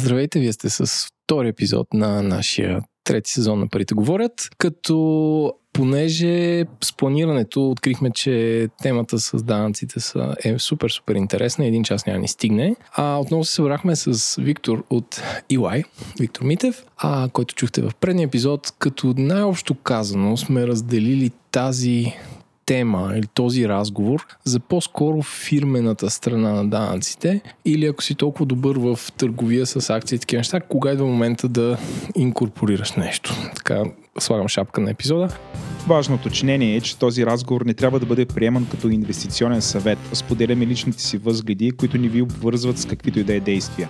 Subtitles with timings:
[0.00, 6.64] Здравейте, вие сте с втори епизод на нашия трети сезон на Парите говорят, като понеже
[6.84, 12.18] с планирането открихме, че темата с данъците са, е супер, супер интересна, един час няма
[12.18, 12.76] ни стигне.
[12.92, 15.84] А отново се събрахме с Виктор от EY,
[16.20, 22.14] Виктор Митев, а, който чухте в предния епизод, като най-общо казано сме разделили тази
[22.70, 28.76] тема или този разговор за по-скоро фирмената страна на данъците или ако си толкова добър
[28.76, 31.78] в търговия с акции и такива неща, кога идва момента да
[32.16, 33.34] инкорпорираш нещо.
[33.56, 33.82] Така,
[34.18, 35.28] слагам шапка на епизода.
[35.86, 39.98] Важно уточнение е, че този разговор не трябва да бъде приеман като инвестиционен съвет.
[40.12, 43.88] Споделяме личните си възгледи, които ни ви обвързват с каквито и да е действия.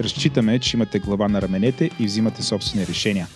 [0.00, 3.26] Разчитаме, че имате глава на раменете и взимате собствени решения.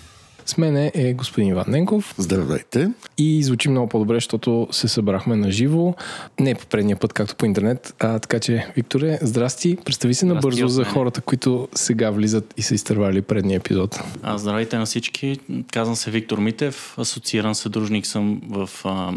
[0.47, 2.15] С мен е господин Иван Ненков.
[2.19, 2.91] Здравейте.
[3.19, 5.95] И звучи много по-добре, защото се събрахме на живо.
[6.41, 7.95] Не по предния път, както по интернет.
[7.99, 9.77] А, така че, Викторе, здрасти.
[9.85, 14.01] Представи се набързо за хората, които сега влизат и са изтървали предния епизод.
[14.23, 15.39] А, здравейте на всички.
[15.73, 16.99] Казвам се Виктор Митев.
[16.99, 19.13] Асоцииран съдружник съм в а,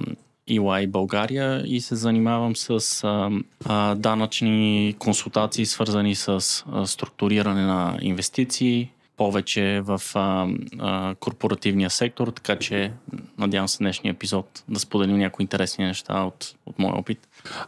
[0.49, 3.29] EY България и се занимавам с а,
[3.65, 6.29] а, данъчни консултации, свързани с
[6.71, 8.89] а, структуриране на инвестиции,
[9.19, 10.47] повече в а,
[10.79, 12.91] а, корпоративния сектор, така че
[13.37, 17.19] надявам се днешния епизод да споделим някои интересни неща от, от моя опит.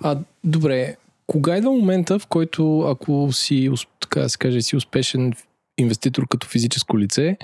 [0.01, 0.95] А, добре,
[1.27, 5.33] кога идва момента, в който ако си, така да се каже, си успешен
[5.77, 7.37] инвеститор като физическо лице,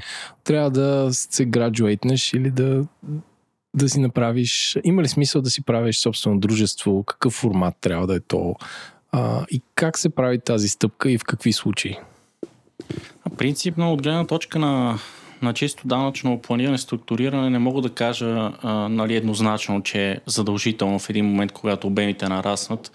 [0.44, 2.86] трябва да се граджуейтнеш или да,
[3.76, 4.78] да си направиш...
[4.84, 7.04] Има ли смисъл да си правиш собствено дружество?
[7.04, 8.56] Какъв формат трябва да е то?
[9.12, 11.98] А, и как се прави тази стъпка и в какви случаи?
[13.38, 15.00] Принципно, от гледна точка на,
[15.42, 21.10] на чисто данъчно планиране, структуриране, не мога да кажа а, нали, еднозначно, че задължително в
[21.10, 22.92] един момент, когато обемите нараснат,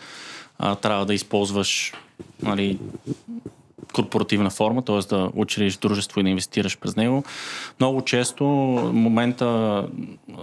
[0.58, 1.92] а, трябва да използваш
[2.42, 2.78] нали,
[3.92, 4.98] корпоративна форма, т.е.
[4.98, 7.24] да учредиш дружество и да инвестираш през него.
[7.80, 8.44] Много често
[8.92, 9.86] момента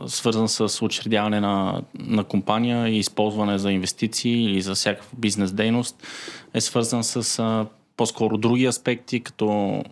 [0.08, 6.08] свързан с учредяване на, на компания и използване за инвестиции или за всякаква бизнес дейност
[6.54, 7.66] е свързан с а,
[8.00, 9.84] по-скоро други аспекти, като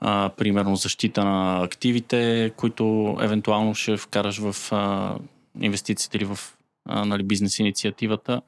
[0.00, 5.14] а, примерно защита на активите, които евентуално ще вкараш в а,
[5.60, 6.38] инвестициите или в
[6.88, 8.40] а, нали, бизнес инициативата.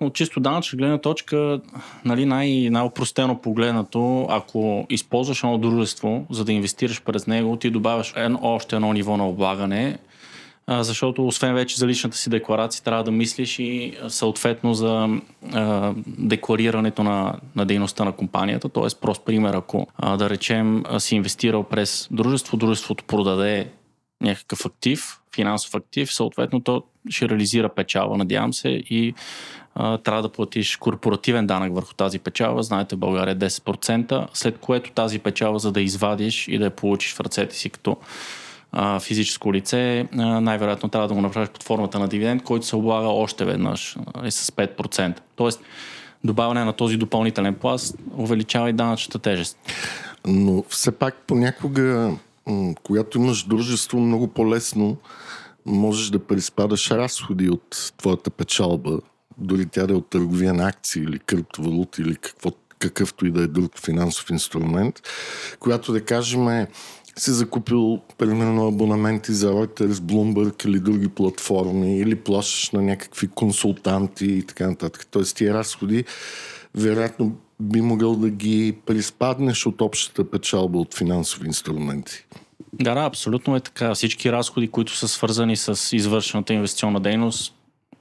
[0.00, 1.60] От чисто данъчна гледна точка,
[2.04, 8.12] нали, най- най-опростено погледнато, ако използваш едно дружество, за да инвестираш през него, ти добавяш
[8.16, 9.98] едно, още едно ниво на облагане,
[10.68, 15.08] защото освен вече за личната си декларация трябва да мислиш и съответно за
[16.06, 18.68] декларирането на, на дейността на компанията.
[18.68, 19.86] Тоест, прост пример, ако
[20.18, 23.68] да речем си инвестирал през дружество, дружеството продаде
[24.20, 29.14] някакъв актив, финансов актив, съответно то ще реализира печалба, надявам се, и
[29.74, 32.62] а, трябва да платиш корпоративен данък върху тази печалба.
[32.62, 37.14] Знаете, България е 10%, след което тази печалба, за да извадиш и да я получиш
[37.14, 37.96] в ръцете си като
[38.72, 42.76] а, физическо лице, а, най-вероятно трябва да го направиш под формата на дивиденд, който се
[42.76, 45.20] облага още веднъж е с 5%.
[45.36, 45.60] Тоест,
[46.24, 49.58] добавяне на този допълнителен пласт увеличава и данъчната тежест.
[50.26, 52.16] Но все пак понякога,
[52.82, 54.96] когато имаш дружество, много по-лесно
[55.66, 58.98] можеш да приспадаш разходи от твоята печалба,
[59.38, 63.42] дори тя да е от търговия на акции или криптовалути или какво, какъвто и да
[63.42, 65.00] е друг финансов инструмент,
[65.60, 66.68] която да кажем е
[67.18, 74.26] си закупил примерно абонаменти за Reuters, Bloomberg или други платформи или плащаш на някакви консултанти
[74.26, 75.06] и така нататък.
[75.10, 76.04] Тоест тия разходи
[76.74, 82.26] вероятно би могъл да ги приспаднеш от общата печалба от финансови инструменти.
[82.72, 83.94] Да, да, абсолютно е така.
[83.94, 87.54] Всички разходи, които са свързани с извършената инвестиционна дейност,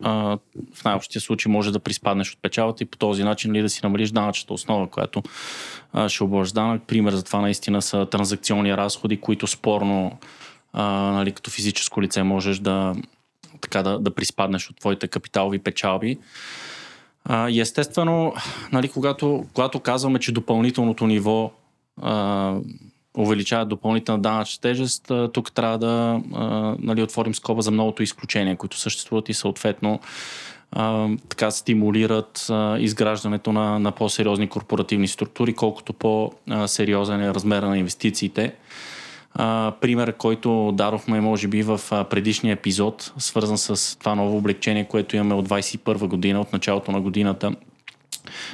[0.03, 3.79] в най-общия случай може да приспаднеш от печалата и по този начин ли да си
[3.83, 5.23] намалиш данъчната основа, която
[5.93, 6.81] а, ще обложиш данък.
[6.87, 10.17] Пример за това наистина са транзакционни разходи, които спорно
[10.73, 12.95] а, нали, като физическо лице можеш да,
[13.61, 16.17] така, да, да приспаднеш от твоите капиталови печалби.
[17.25, 18.33] А, естествено,
[18.71, 21.51] нали, когато, когато казваме, че допълнителното ниво
[22.01, 22.55] а,
[23.17, 28.77] увеличават допълнителна данъчна тежест, тук трябва да а, нали, отворим скоба за многото изключения, които
[28.77, 29.99] съществуват и съответно
[30.71, 37.77] а, така стимулират а, изграждането на, на по-сериозни корпоративни структури, колкото по-сериозен е размера на
[37.77, 38.53] инвестициите.
[39.33, 45.15] А, пример, който дадохме, може би, в предишния епизод, свързан с това ново облегчение, което
[45.15, 47.51] имаме от 21 година, от началото на годината,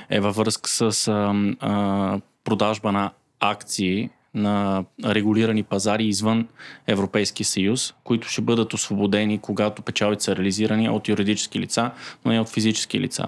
[0.10, 6.48] е във връзка с а, а, продажба на акции на регулирани пазари извън
[6.88, 11.92] Европейския съюз, които ще бъдат освободени, когато печалите са реализирани от юридически лица,
[12.26, 13.26] но не от физически лица.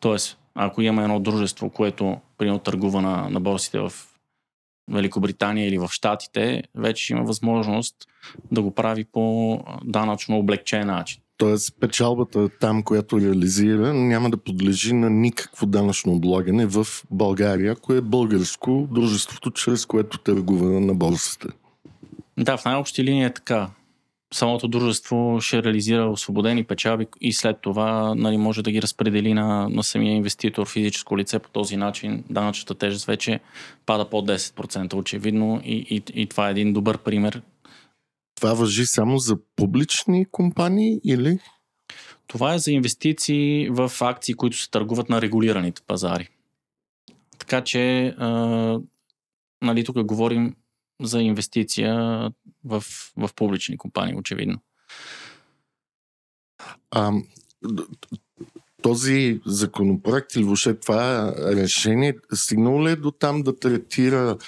[0.00, 3.92] Тоест, ако имаме едно дружество, което примерно търгува на, на борсите в
[4.90, 7.96] Великобритания или в Штатите, вече има възможност
[8.50, 11.21] да го прави по данъчно облегчен начин.
[11.42, 17.96] Тоест печалбата там, която реализира, няма да подлежи на никакво данъчно облагане в България, кое
[17.96, 21.48] е българско дружеството, чрез което търгува на борсата.
[22.38, 23.70] Да, в най-общи линии е така.
[24.34, 29.68] Самото дружество ще реализира освободени печалби и след това нали, може да ги разпредели на,
[29.68, 32.24] на самия инвеститор, физическо лице по този начин.
[32.30, 33.40] Данъчната тежест вече
[33.86, 37.42] пада под 10% очевидно и, и, и това е един добър пример
[38.42, 41.38] това въжи само за публични компании или?
[42.26, 46.28] Това е за инвестиции в акции, които се търгуват на регулираните пазари.
[47.38, 48.28] Така че, а,
[49.62, 50.56] нали, тук говорим
[51.02, 51.94] за инвестиция
[52.64, 52.84] в,
[53.16, 54.58] в публични компании, очевидно.
[56.90, 57.12] А,
[58.82, 64.38] този законопроект или въобще това решение стигнало ли е до там да третира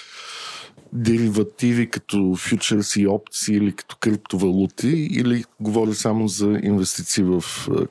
[0.95, 7.43] деривативи като фьючерс опции или като криптовалути или говори само за инвестиции в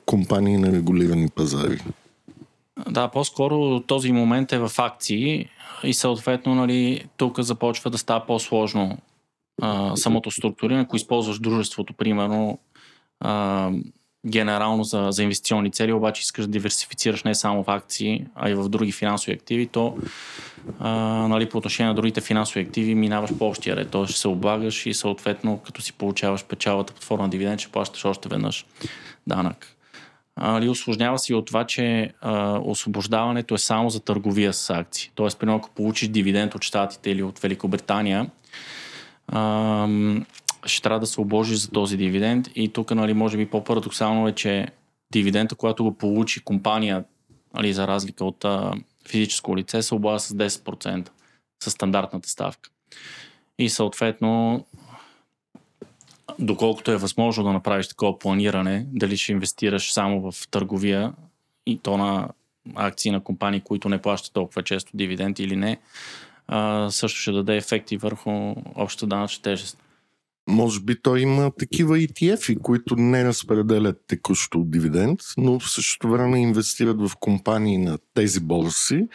[0.05, 1.79] компании на регулирани пазари?
[2.89, 5.49] Да, по-скоро този момент е в акции
[5.83, 8.97] и съответно нали, тук започва да става по-сложно
[9.61, 10.81] а, самото структуриране.
[10.81, 12.59] Ако използваш дружеството, примерно,
[13.19, 13.71] а,
[14.25, 18.55] генерално за, за инвестиционни цели, обаче искаш да диверсифицираш не само в акции, а и
[18.55, 19.97] в други финансови активи, то
[20.79, 20.89] а,
[21.27, 23.89] нали, по отношение на другите финансови активи минаваш по общия ред.
[23.89, 28.05] Тоест ще се облагаш и съответно като си получаваш печалата под форма дивиденд, ще плащаш
[28.05, 28.65] още веднъж
[29.27, 29.67] данък.
[30.37, 35.11] Нали, осложнява си от това, че а, освобождаването е само за търговия с акции.
[35.15, 38.29] Тоест, примерно, ако получиш дивиденд от Штатите или от Великобритания,
[39.27, 39.87] а,
[40.65, 42.49] ще трябва да се обложи за този дивиденд.
[42.55, 44.67] И тук, нали, може би по-парадоксално е, че
[45.11, 47.03] дивидента, когато го получи компания,
[47.53, 48.73] нали, за разлика от а,
[49.07, 51.09] физическо лице, се облага с 10%
[51.63, 52.69] с стандартната ставка.
[53.59, 54.65] И съответно,
[56.39, 61.13] доколкото е възможно да направиш такова планиране, дали ще инвестираш само в търговия
[61.65, 62.29] и то на
[62.75, 65.77] акции на компании, които не плащат толкова често дивиденти или не,
[66.89, 69.77] също ще даде ефекти върху общата данъчна тежест.
[70.47, 76.41] Може би той има такива ETF, които не разпределят текущо дивиденд, но в същото време
[76.41, 79.07] инвестират в компании на тези борси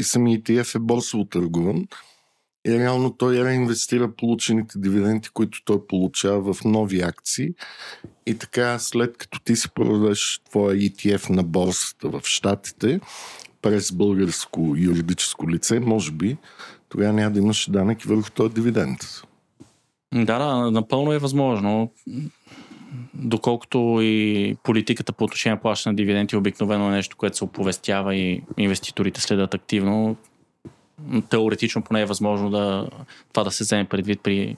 [0.00, 1.86] и самият ETF е борсово търгуван.
[2.66, 7.48] И реално той реинвестира получените дивиденти, които той получава в нови акции.
[8.26, 13.00] И така, след като ти си продадеш твоя ETF на борсата в Штатите,
[13.62, 16.36] през българско юридическо лице, може би,
[16.88, 18.98] тогава няма да имаш данък върху този дивиденд.
[20.14, 21.92] Да, да, напълно е възможно.
[23.14, 28.14] Доколкото и политиката по отношение на плащане на дивиденти обикновено е нещо, което се оповестява
[28.14, 30.16] и инвеститорите следят активно,
[31.28, 32.88] теоретично поне е възможно да,
[33.32, 34.56] това да се вземе предвид при,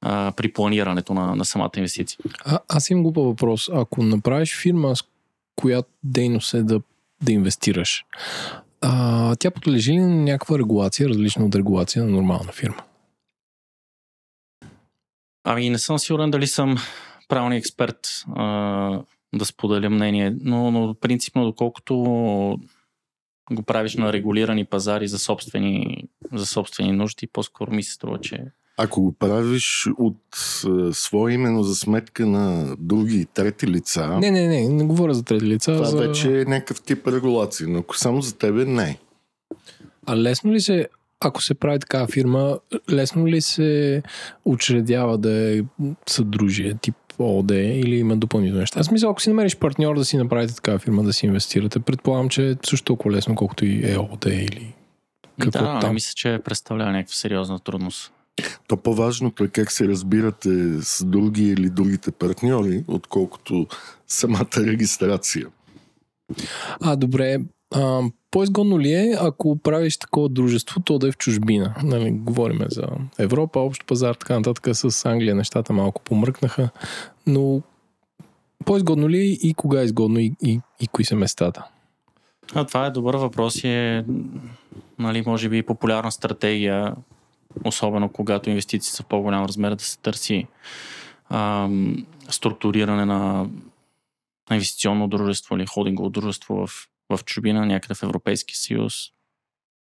[0.00, 2.18] а, при планирането на, на самата инвестиция.
[2.44, 3.68] А, аз имам глупа въпрос.
[3.72, 5.02] Ако направиш фирма, с
[5.56, 6.80] която дейност е да,
[7.22, 8.04] да инвестираш,
[8.80, 12.82] а, тя подлежи ли на някаква регулация, различна от регулация на нормална фирма?
[15.44, 16.76] Ами не съм сигурен дали съм
[17.28, 19.02] правилният експерт а,
[19.34, 21.96] да споделя мнение, но, но принципно доколкото
[23.52, 28.44] го правиш на регулирани пазари за собствени, за собствени нужди, по-скоро ми се струва, че
[28.76, 34.18] ако го правиш от а, свое именно за сметка на други трети лица.
[34.18, 35.72] Не, не, не, не говоря за трети лица.
[35.72, 35.96] Това за...
[35.96, 38.98] вече е някакъв тип регулация, но ако само за тебе не.
[40.06, 40.88] А лесно ли се
[41.20, 42.58] ако се прави такава фирма,
[42.90, 44.02] лесно ли се
[44.44, 45.62] учредява да е
[46.06, 48.80] съдружие, тип ООД или има допълнителни неща?
[48.80, 52.28] Аз мисля, ако си намериш партньор да си направите такава фирма, да си инвестирате, предполагам,
[52.28, 54.74] че е също толкова лесно, колкото и ЕОД или
[55.40, 55.94] какво да, там.
[55.94, 58.12] мисля, че представлява някаква сериозна трудност.
[58.66, 63.66] То по-важното е как се разбирате с други или другите партньори, отколкото
[64.06, 65.46] самата регистрация.
[66.80, 67.38] А, добре.
[68.30, 71.74] По-изгодно ли е, ако правиш такова дружество, то да е в чужбина?
[71.82, 72.86] Нали, говориме за
[73.18, 74.76] Европа, общ пазар, така нататък.
[74.76, 76.68] С Англия нещата малко помръкнаха.
[77.26, 77.62] Но
[78.64, 81.64] по-изгодно ли е и кога е изгодно и, и, и кои са местата?
[82.54, 84.04] А, това е добър въпрос и е,
[84.98, 86.94] нали, може би популярна стратегия,
[87.64, 90.46] особено когато инвестиции са в по-голям размер, да се търси
[91.30, 93.46] ам, структуриране на
[94.50, 98.94] инвестиционно дружество или холдингово дружество в в чужбина, някъде в Европейския съюз.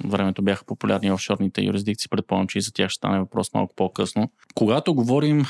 [0.05, 4.31] Времето бяха популярни офшорните юрисдикции, предполагам, че и за тях ще стане въпрос малко по-късно.
[4.55, 5.45] Когато говорим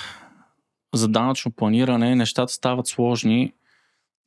[0.94, 3.52] за данъчно планиране, нещата стават сложни,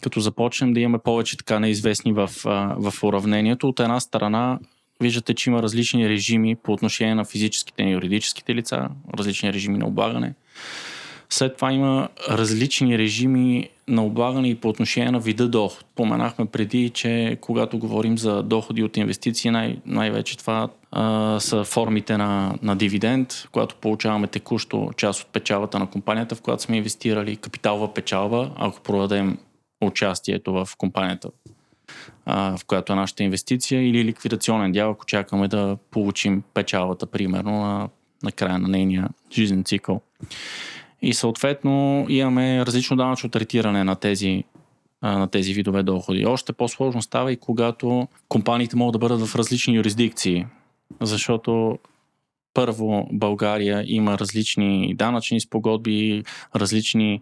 [0.03, 2.29] като започнем да имаме повече така неизвестни в,
[2.77, 3.67] в уравнението.
[3.67, 4.59] От една страна,
[5.01, 9.87] виждате, че има различни режими по отношение на физическите и юридическите лица, различни режими на
[9.87, 10.33] облагане.
[11.29, 15.85] След това има различни режими на облагане и по отношение на вида доход.
[15.95, 22.17] Поменахме преди, че когато говорим за доходи от инвестиции, най- най-вече това а, са формите
[22.17, 27.35] на, на дивиденд, когато получаваме текущо част от печалата на компанията, в която сме инвестирали,
[27.35, 29.37] капиталова печалба, ако продадем
[29.81, 31.29] участието в компанията,
[32.25, 37.51] а, в която е нашата инвестиция, или ликвидационен дял, ако чакаме да получим печалбата, примерно,
[37.51, 37.89] на,
[38.23, 40.01] на края на нейния жизнен цикъл.
[41.01, 44.43] И съответно имаме различно данъчно третиране на тези,
[45.01, 46.25] на тези видове доходи.
[46.25, 50.45] Още по-сложно става и когато компаниите могат да бъдат в различни юрисдикции,
[51.01, 51.79] защото
[52.53, 56.23] първо България има различни данъчни спогодби,
[56.55, 57.21] различни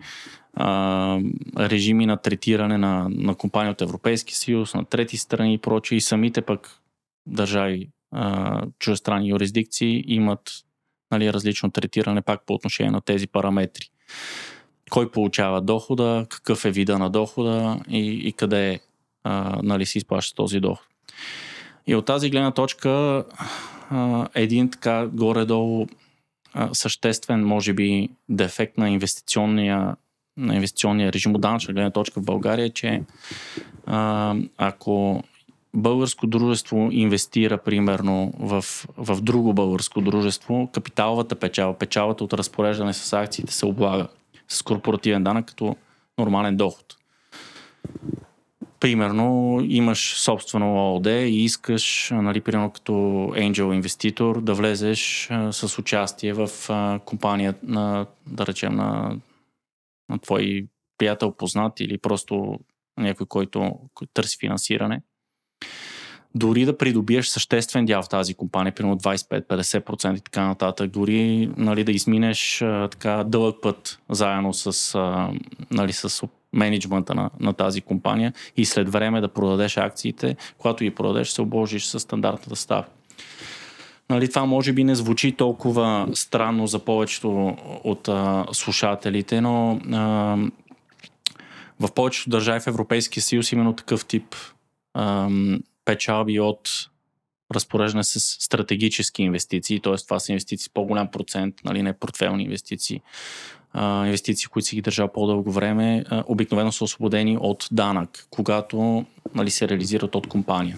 [0.53, 1.19] а,
[1.57, 5.97] режими на третиране на, на компании от Европейски съюз, на трети страни и прочие.
[5.97, 6.81] И самите пък
[7.27, 7.89] държави,
[8.79, 10.51] чужестранни юрисдикции имат
[11.11, 13.89] нали, различно третиране пак по отношение на тези параметри.
[14.89, 18.79] Кой получава дохода, какъв е вида на дохода и, и къде
[19.23, 20.87] а, нали, си изплаща този доход.
[21.87, 23.23] И от тази гледна точка
[23.89, 25.87] а, един така горе-долу
[26.53, 29.95] а, съществен, може би, дефект на инвестиционния,
[30.37, 33.03] на инвестиционния режим от данъчна гледна точка в България е, че
[33.85, 35.23] а, ако
[35.75, 38.65] българско дружество инвестира примерно в,
[38.97, 44.07] в друго българско дружество, капиталовата печалба, печалбата от разпореждане с акциите се облага
[44.47, 45.75] с корпоративен данък като
[46.17, 46.85] нормален доход.
[48.79, 52.91] Примерно имаш собствено ООД и искаш, нали, примерно като
[53.31, 59.17] angel инвеститор, да влезеш а, с участие в а, компания на, да речем, на,
[60.09, 60.67] на твой
[60.97, 62.59] приятел, познат или просто
[62.97, 63.71] някой, който
[64.13, 65.01] търси финансиране
[66.35, 71.83] дори да придобиеш съществен дял в тази компания, примерно 25-50% и така нататък, дори нали,
[71.83, 75.29] да изминеш а, така дълъг път заедно с, а,
[75.71, 80.91] нали, с менеджмента на, на тази компания и след време да продадеш акциите, когато ги
[80.91, 82.91] продадеш, се обложиш с стандартната ставка.
[84.09, 90.37] Нали, това може би не звучи толкова странно за повечето от а, слушателите, но а,
[91.79, 94.35] в повечето държави в Европейския съюз именно такъв тип
[95.85, 96.69] печалби от
[97.53, 99.95] разпореждане с стратегически инвестиции, т.е.
[99.95, 103.01] това са инвестиции с по-голям процент, нали, не портфелни инвестиции,
[103.73, 109.05] а, инвестиции, които си ги държал по-дълго време, а, обикновено са освободени от данък, когато
[109.35, 110.77] нали, се реализират от компания.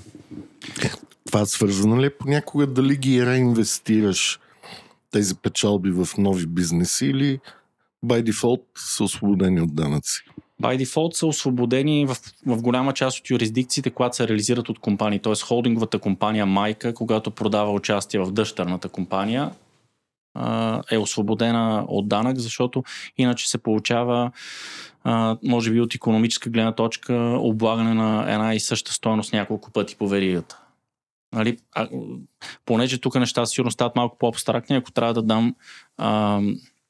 [1.25, 4.39] Това свързано ли е понякога дали ги реинвестираш
[5.11, 7.39] тези печалби в нови бизнеси или
[8.05, 10.23] by default са освободени от данъци?
[10.61, 15.19] By default са освободени в, в голяма част от юрисдикциите, когато се реализират от компании.
[15.19, 15.33] Т.е.
[15.45, 19.51] холдинговата компания майка, когато продава участие в дъщерната компания,
[20.91, 22.83] е освободена от данък, защото
[23.17, 24.31] иначе се получава,
[25.43, 30.07] може би от економическа гледна точка, облагане на една и съща стоеност няколко пъти по
[30.07, 30.59] веригата.
[31.33, 31.87] Нали, а,
[32.65, 35.55] понеже тук нещата сигурно стават малко по-абстрактни, ако трябва да дам
[35.97, 36.41] а,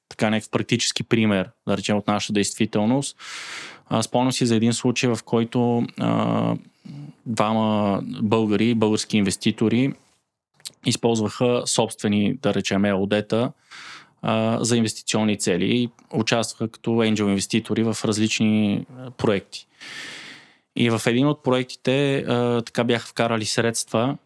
[0.10, 3.18] така някакъв практически пример, да речем от нашата действителност.
[4.02, 6.56] спомням си за един случай, в който а,
[7.26, 9.94] двама българи, български инвеститори
[10.86, 13.52] използваха собствени, да речем, ЕОД-та
[14.22, 18.86] а, за инвестиционни цели и участваха като angel инвеститори в различни
[19.18, 19.68] проекти.
[20.76, 24.18] И в един от проектите а, така бяха вкарали средства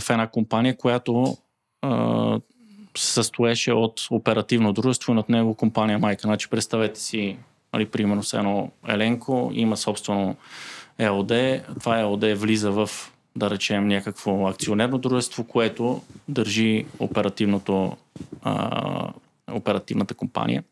[0.00, 1.36] в една компания, която
[1.82, 2.40] а,
[2.98, 6.22] състоеше от оперативно дружество и над него компания майка.
[6.22, 7.36] Значи представете си,
[7.72, 10.36] нали, примерно с едно Еленко, има собствено
[10.98, 11.32] ЕОД,
[11.80, 12.90] това ЕОД влиза в
[13.36, 17.96] да речем някакво акционерно дружество, което държи оперативното,
[18.42, 19.12] а,
[19.52, 20.64] оперативната компания.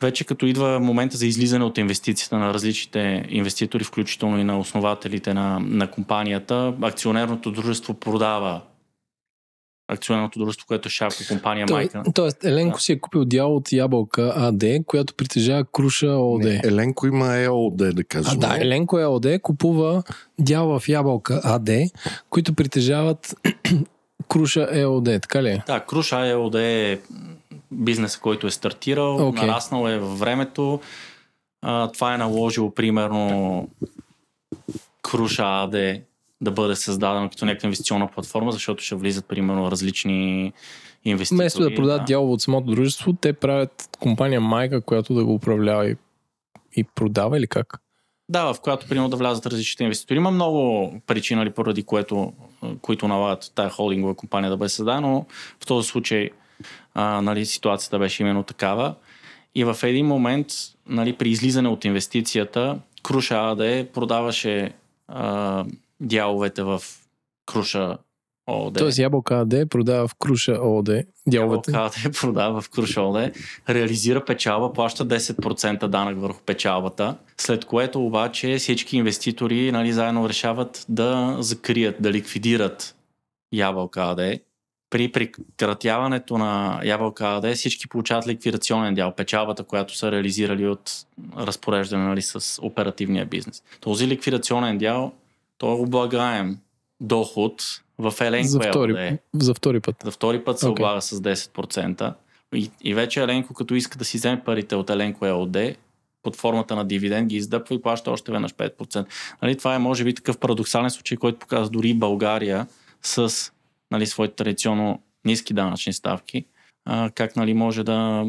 [0.00, 5.34] Вече като идва момента за излизане от инвестицията на различните инвеститори, включително и на основателите
[5.34, 8.60] на, на компанията, акционерното дружество продава
[9.88, 12.02] акционерното дружество, което е шапка компания То, майка.
[12.14, 12.82] Тоест, Еленко да.
[12.82, 16.44] си е купил дял от Ябълка АД, която притежава Круша ОД.
[16.44, 18.38] Не, Еленко има ЕОД, да кажем.
[18.42, 20.02] А, да, Еленко ЕОД купува
[20.40, 21.70] дял в Ябълка АД,
[22.30, 23.34] които притежават
[24.28, 25.62] Круша ЕОД, така ли е?
[25.66, 27.00] Да, Круша ЕОД е
[27.70, 29.46] бизнеса, който е стартирал, okay.
[29.46, 30.80] нараснал е във времето.
[31.62, 33.68] А, това е наложило, примерно,
[35.02, 35.74] Круша АД
[36.42, 40.52] да бъде създадено като някаква инвестиционна платформа, защото ще влизат, примерно, различни
[41.04, 41.36] инвестиции.
[41.36, 42.04] Вместо да продадат да.
[42.04, 45.96] дялово от самото дружество, те правят компания майка, която да го управлява и,
[46.76, 47.80] и продава или как?
[48.28, 50.16] Да, в която примерно да влязат различните инвеститори.
[50.16, 52.32] Има много причини, нали, поради което,
[52.80, 55.26] които налагат тая холдингова компания да бъде създадена, но
[55.60, 56.30] в този случай
[56.94, 58.94] а, нали, ситуацията беше именно такава.
[59.54, 60.46] И в един момент,
[60.86, 64.72] нали, при излизане от инвестицията, Круша АД продаваше
[65.08, 65.64] а,
[66.02, 66.82] дяловете в
[67.46, 67.98] Круша
[68.46, 68.78] ООД.
[68.78, 71.70] Тоест Ябълка АД продава в Круша ООД дяловете.
[71.70, 73.30] Ябълка АД продава в Круша ООД,
[73.68, 80.86] реализира печалба, плаща 10% данък върху печалбата, след което обаче всички инвеститори нали, заедно решават
[80.88, 82.96] да закрият, да ликвидират
[83.52, 84.40] Ябълка АД.
[84.90, 90.92] При прекратяването на Ябълка АД всички получават ликвидационен дял, печалбата, която са реализирали от
[91.36, 93.62] разпореждане нали, с оперативния бизнес.
[93.80, 95.12] Този ликвидационен дял,
[95.66, 96.58] е облагаем
[97.00, 97.62] доход
[97.98, 99.20] в Еленко за втори, ЕОД.
[99.34, 99.96] за втори път.
[100.04, 100.70] За втори път се Okay.
[100.70, 102.14] облага с 10%.
[102.54, 105.56] И, и вече Еленко, като иска да си вземе парите от Еленко ЕОД,
[106.22, 109.06] под формата на дивиденд ги издъпва и плаща още веднъж 5%.
[109.42, 112.66] Нали, това е може би такъв парадоксален случай, който показва дори България
[113.02, 113.32] с
[113.90, 116.44] нали, своите традиционно ниски данъчни ставки,
[116.84, 118.26] а, как нали, може да,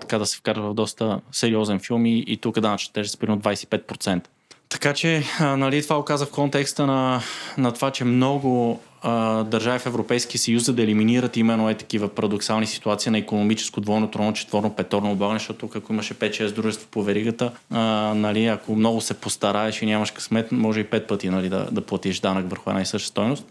[0.00, 3.42] така да се вкарва в доста сериозен филм и, и тук данъчната тежест е примерно
[3.42, 4.26] 25%.
[4.68, 7.20] Така че, а, нали, това оказа в контекста на,
[7.58, 12.08] на това, че много а, държави в Европейския съюз, за да елиминират именно е такива
[12.08, 17.02] парадоксални ситуации на економическо двойно, тройно, четворно, петорно облагане, защото ако имаше 5-6 дружества по
[17.02, 17.80] веригата, а,
[18.14, 21.80] нали, ако много се постараеш и нямаш късмет, може и 5 пъти нали, да, да
[21.80, 23.46] платиш данък върху една и съща стойност.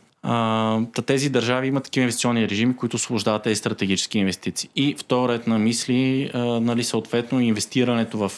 [0.93, 4.69] Та тези държави имат такива инвестиционни режими, които освобождават тези стратегически инвестиции.
[4.75, 8.31] И втора ред на мисли, а, нали, съответно, инвестирането в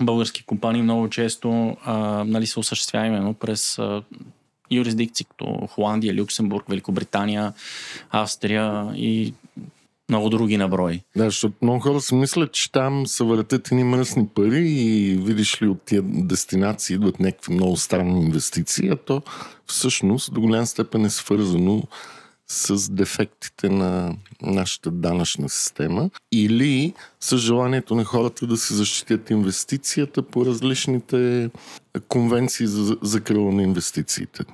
[0.00, 4.02] български компании много често а, нали, се осъществява именно през а,
[4.70, 7.52] юрисдикции като Холандия, Люксембург, Великобритания,
[8.10, 9.34] Австрия и
[10.08, 11.02] много други наброи.
[11.16, 15.62] Да, защото много хора си мислят, че там се въртят едни мръсни пари и видиш
[15.62, 19.22] ли от тия дестинации идват някакви много странни инвестиции, а то
[19.66, 21.82] всъщност до голям степен е свързано
[22.48, 30.22] с дефектите на нашата данъчна система или с желанието на хората да се защитят инвестицията
[30.22, 31.50] по различните
[32.08, 34.44] конвенции за закрила на инвестициите.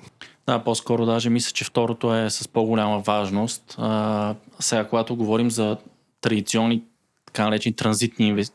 [0.46, 3.74] Да, по-скоро даже мисля, че второто е с по-голяма важност.
[3.78, 5.76] А, сега, когато говорим за
[6.20, 6.82] традиционни
[7.26, 8.52] така наречени транзитни инвес...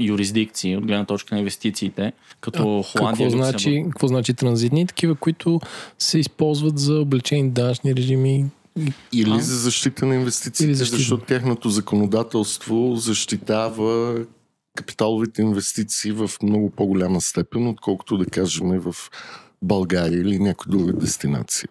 [0.00, 4.86] юрисдикции от гледна точка на инвестициите, като Холандия, Какво значи, какво значи транзитни?
[4.86, 5.60] Такива, които
[5.98, 8.46] се използват за облечени данъчни режими.
[9.12, 9.38] Или А?
[9.38, 10.98] за защита на инвестициите, защита.
[10.98, 14.14] защото тяхното законодателство защитава
[14.76, 18.94] капиталовите инвестиции в много по-голяма степен, отколкото да кажем в
[19.62, 21.68] България или някоя друга дестинация.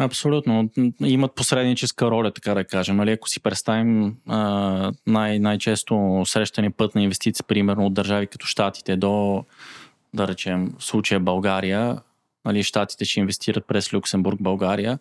[0.00, 0.70] Абсолютно.
[1.00, 2.96] Имат посредническа роля, така да кажем.
[2.96, 8.46] Нали, ако си представим а, най- най-често срещани път на инвестиции, примерно от държави като
[8.46, 9.44] Штатите до,
[10.14, 11.98] да речем, в случая България,
[12.44, 14.98] нали, Штатите ще инвестират през Люксембург, България.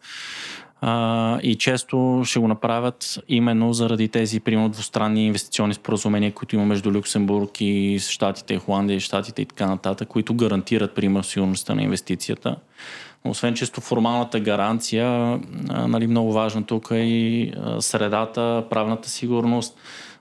[0.82, 6.66] А, и често ще го направят именно заради тези, примерно, двустранни инвестиционни споразумения, които има
[6.66, 11.84] между Люксембург и Штатите, Холандия и Штатите и така нататък, които гарантират, примерно, сигурността на
[11.84, 12.56] инвестицията.
[13.24, 15.08] Освен чисто формалната гаранция,
[15.70, 19.78] а, нали, много важно тук е и а, средата, правната сигурност,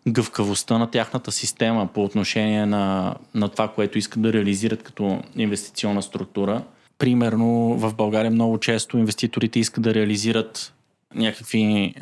[0.09, 6.03] гъвкавостта на тяхната система по отношение на, на това, което искат да реализират като инвестиционна
[6.03, 6.63] структура.
[6.99, 10.75] Примерно в България много често инвеститорите искат да реализират
[11.15, 11.95] някакви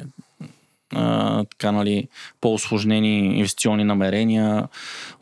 [0.95, 2.09] а, така, нали,
[2.41, 4.69] по-осложнени инвестиционни намерения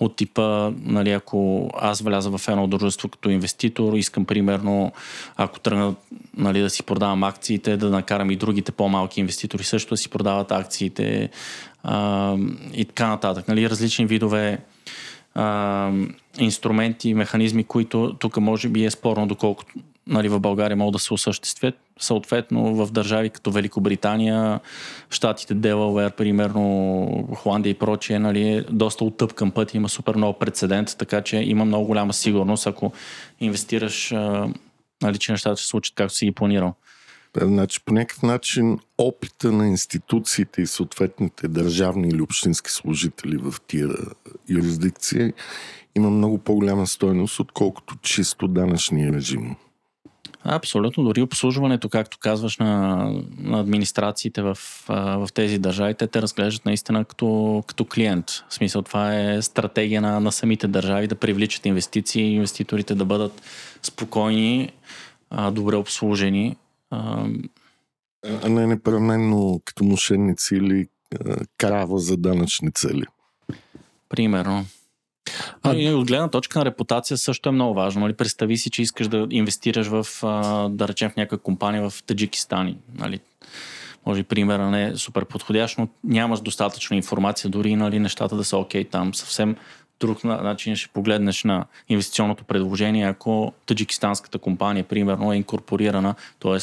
[0.01, 4.93] от типа, нали, ако аз вляза в едно дружество като инвеститор, искам примерно,
[5.37, 5.95] ако тръгна
[6.37, 10.53] нали, да си продавам акциите, да накарам и другите по-малки инвеститори също да си продават
[10.53, 11.31] акциите
[11.83, 12.37] а,
[12.75, 13.49] и така нататък.
[13.49, 14.59] Нали, различни видове
[15.35, 15.91] а,
[16.39, 19.75] инструменти, механизми, които тук може би е спорно доколкото
[20.07, 21.75] нали, в България могат да се осъществят.
[21.99, 24.61] Съответно в държави като Великобритания,
[25.11, 30.97] Штатите, Делауер, примерно Холандия и прочие, нали, е доста оттъпкан път, има супер много прецедент,
[30.99, 32.93] така че има много голяма сигурност, ако
[33.41, 34.49] инвестираш, а,
[35.03, 36.75] нали, че нещата ще случат както си ги планирал.
[37.35, 43.55] Да, Значи, по някакъв начин опита на институциите и съответните държавни или общински служители в
[43.67, 43.89] тия
[44.49, 45.33] юрисдикции
[45.95, 49.57] има много по-голяма стойност, отколкото чисто данъчния режим.
[50.45, 51.05] Абсолютно.
[51.05, 52.97] Дори обслужването, както казваш, на,
[53.39, 58.31] на администрациите в, в тези държави, те те разглеждат наистина като, като клиент.
[58.49, 63.43] В смисъл това е стратегия на, на самите държави да привличат инвестиции, инвеститорите да бъдат
[63.83, 64.73] спокойни,
[65.53, 66.57] добре обслужени.
[66.93, 67.27] А,
[68.43, 70.87] А не непременно като мошенници или
[71.25, 73.05] а, крава за данъчни цели.
[74.09, 74.67] примерно.
[75.63, 75.75] А...
[75.75, 78.01] И от гледна точка на репутация също е много важно.
[78.01, 78.13] Нали?
[78.13, 80.07] Представи си, че искаш да инвестираш в,
[80.71, 82.77] да речем, в някаква компания в Таджикистан.
[82.95, 83.21] Нали?
[84.07, 88.57] Може примера не е супер подходящ, но нямаш достатъчно информация, дори нали, нещата да са
[88.57, 89.15] окей okay, там.
[89.15, 89.57] Съвсем
[90.07, 96.59] друг начин ще погледнеш на инвестиционното предложение, ако таджикистанската компания, примерно, е инкорпорирана, т.е.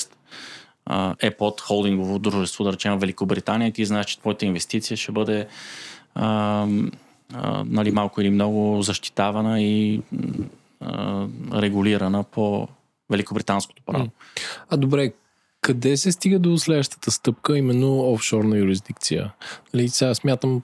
[1.27, 5.47] е под холдингово дружество, да речем Великобритания, ти знаеш, че твоята инвестиция ще бъде
[6.15, 6.67] а,
[7.33, 10.01] а, нали, малко или много защитавана и
[10.79, 12.67] а, регулирана по
[13.09, 14.07] великобританското право.
[14.69, 15.11] А добре,
[15.61, 19.33] къде се стига до следващата стъпка, именно офшорна юрисдикция?
[19.73, 20.61] Нали, сега смятам,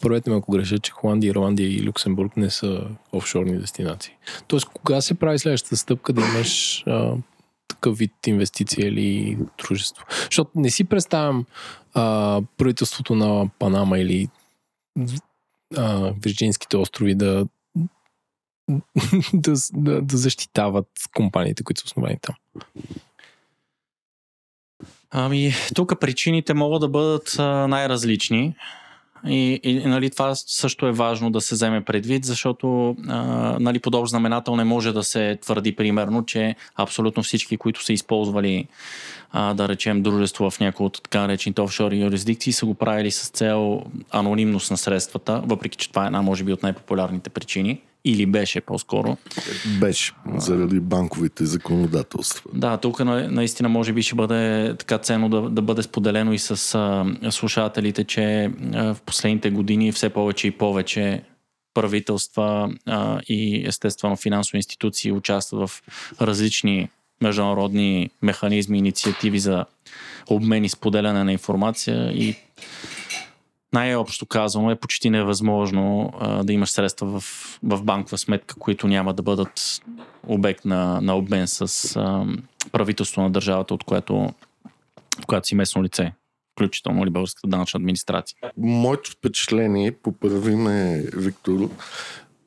[0.00, 4.14] Първете ме ако греша, че Холандия, Ирландия и Люксембург не са офшорни дестинации.
[4.46, 7.16] Тоест, кога се прави следващата стъпка да имаш а,
[7.68, 10.04] такъв вид инвестиция или дружество?
[10.24, 11.44] Защото не си представям
[11.94, 14.28] а, правителството на Панама или
[15.76, 17.46] а, Вирджинските острови да,
[19.34, 22.34] да, да, да защитават компаниите, които са основани там.
[25.10, 27.34] Ами, тук причините могат да бъдат
[27.68, 28.56] най-различни.
[29.26, 33.18] И, и нали, това също е важно да се вземе предвид, защото а,
[33.60, 38.68] нали, подобен знаменател не може да се твърди примерно, че абсолютно всички, които са използвали
[39.36, 43.28] а, да речем дружество в някои от така речените офшори юрисдикции, са го правили с
[43.28, 48.26] цел анонимност на средствата, въпреки че това е една може би от най-популярните причини или
[48.26, 49.16] беше по-скоро.
[49.80, 52.50] Беше, заради банковите законодателства.
[52.54, 56.74] Да, тук наистина може би ще бъде така ценно да, да бъде споделено и с
[56.74, 61.22] а, слушателите, че а, в последните години все повече и повече
[61.74, 65.82] правителства а, и естествено финансови институции участват в
[66.20, 66.88] различни
[67.22, 69.64] международни механизми, инициативи за
[70.30, 72.36] обмен и споделяне на информация и
[73.72, 77.24] най-общо казано е почти невъзможно а, да имаш средства в,
[77.62, 79.82] в банкова сметка, които няма да бъдат
[80.26, 82.26] обект на, на обмен с а,
[82.72, 84.14] правителство на държавата, от което,
[85.22, 86.12] в която си местно лице,
[86.58, 88.36] включително ли българската данъчна администрация.
[88.58, 91.70] Моето впечатление, поправи ме, Виктор,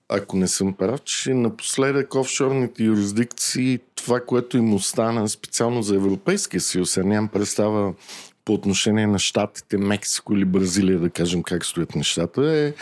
[0.10, 6.62] ако не съм прав, че напоследък офшорните юрисдикции, това, което им остана специално за Европейския
[6.62, 7.94] съюз, а нямам представа
[8.46, 12.74] по отношение на щатите, Мексико или Бразилия, да кажем как стоят нещата, е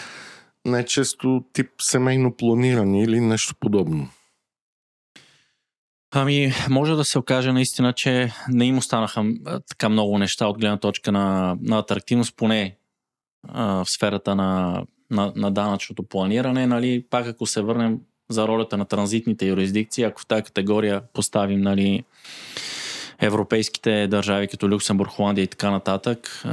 [0.66, 4.10] най-често тип семейно планиране или нещо подобно.
[6.12, 9.26] Ами, може да се окаже наистина, че не им останаха
[9.68, 12.78] така много неща от гледна точка на, на атрактивност, поне
[13.48, 16.68] а, в сферата на, на, на данъчното планиране.
[16.68, 21.62] Нали, пак ако се върнем за ролята на транзитните юрисдикции, ако в тази категория поставим
[21.62, 22.04] нали,
[23.20, 26.44] европейските държави, като Люксембург, Холандия и така нататък.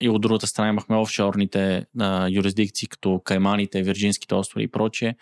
[0.00, 5.14] И от другата страна имахме офшорните а, юрисдикции, като Кайманите, Вирджинските острови и прочее.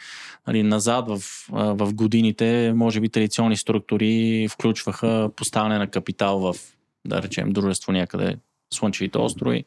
[0.46, 1.18] Нали, назад в,
[1.50, 6.56] в годините, може би традиционни структури включваха поставяне на капитал в,
[7.04, 8.36] да речем, дружество някъде
[8.74, 9.64] Слънчевите острови,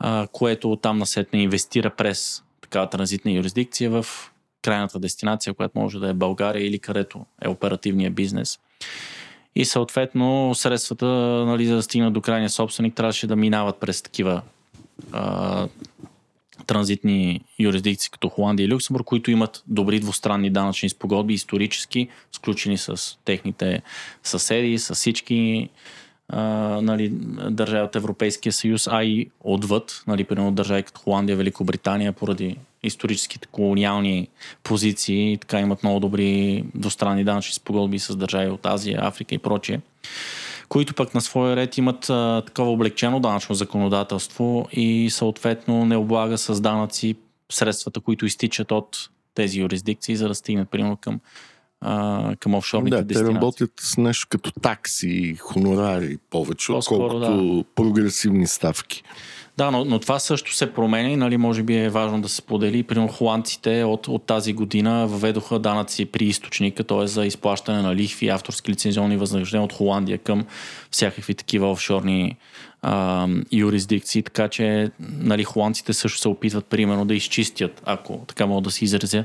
[0.00, 4.06] а, което там насетне инвестира през такава транзитна юрисдикция в
[4.62, 8.58] крайната дестинация, която може да е България или където е оперативния бизнес.
[9.56, 11.06] И съответно средствата,
[11.46, 14.42] нали, за да стигнат до крайния собственик, трябваше да минават през такива
[15.12, 15.68] а,
[16.66, 23.18] транзитни юрисдикции като Холандия и Люксембург, които имат добри двустранни данъчни спогодби, исторически, сключени с
[23.24, 23.82] техните
[24.22, 25.68] съседи, с всички
[26.82, 27.08] нали,
[27.50, 33.48] държави от Европейския съюз, а и отвъд, нали, примерно държави като Холандия, Великобритания, поради историческите
[33.48, 34.28] колониални
[34.62, 39.80] позиции, така имат много добри двустранни данъчни спогодби с държави от Азия, Африка и прочие,
[40.68, 46.38] които пък на своя ред имат а, такова облегчено данъчно законодателство и съответно не облага
[46.38, 47.16] с данъци
[47.52, 51.20] средствата, които изтичат от тези юрисдикции, за да стигнат примерно към
[51.80, 53.34] а, към офшорните да, дестинации.
[53.34, 57.64] те работят с нещо като такси, хонорари повече, отколкото да.
[57.74, 59.02] прогресивни ставки.
[59.56, 62.42] Да, но, но това също се променя и нали, може би е важно да се
[62.42, 62.82] подели.
[62.82, 67.06] Примерно холандците от, от тази година въведоха данъци при източника, т.е.
[67.06, 70.44] за изплащане на лихви авторски лицензионни възнаграждения от Холандия към
[70.90, 72.36] всякакви такива офшорни
[72.82, 78.60] а, юрисдикции, така че нали, холандците също се опитват примерно да изчистят, ако така мога
[78.60, 79.24] да се изразя,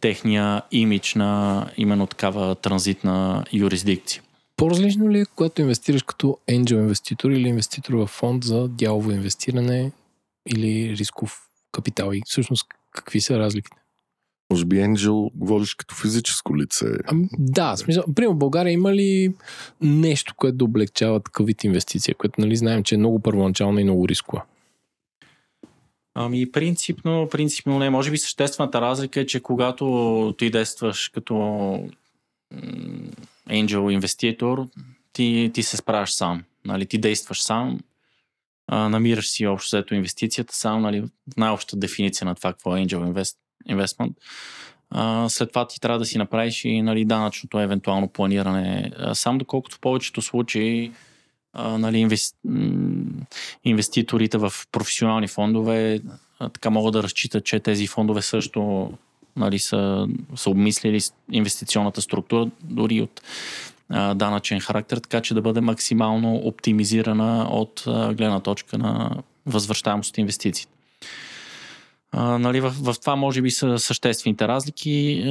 [0.00, 4.22] техния имидж на именно такава транзитна юрисдикция.
[4.56, 9.92] По-различно ли е, когато инвестираш като angel инвеститор или инвеститор в фонд за дялово инвестиране
[10.46, 11.40] или рисков
[11.72, 12.10] капитал?
[12.12, 13.76] И всъщност какви са разликите?
[14.50, 16.86] Може би Angel говориш като физическо лице.
[17.06, 18.04] А, да, смисъл.
[18.14, 19.34] Примерно в България има ли
[19.80, 23.84] нещо, което да облегчава такъв вид инвестиция, което нали, знаем, че е много първоначално и
[23.84, 24.42] много рискова?
[26.20, 27.90] Ами принципно, принципно не.
[27.90, 31.34] Може би съществената разлика е, че когато ти действаш като
[33.48, 34.68] angel инвеститор,
[35.12, 36.44] ти, ти се справяш сам.
[36.64, 36.86] Нали?
[36.86, 37.80] Ти действаш сам,
[38.66, 41.04] а, намираш си общо взето инвестицията сам, нали?
[41.36, 43.36] най-обща дефиниция на това какво е angel invest,
[43.68, 44.12] investment.
[44.90, 48.90] А, след това ти трябва да си направиш и нали, данъчното евентуално планиране.
[48.96, 50.92] А, сам доколкото в повечето случаи
[51.54, 52.36] нали, инвести...
[53.64, 56.00] инвеститорите в професионални фондове
[56.38, 58.92] така могат да разчитат, че тези фондове също
[59.36, 61.00] нали, са, са обмислили
[61.32, 63.20] инвестиционната структура, дори от
[64.14, 69.10] данъчен характер, така че да бъде максимално оптимизирана от гледна точка на
[69.46, 70.72] възвръщаемост от инвестициите.
[72.14, 75.24] Нали, в, в това може би са съществените разлики.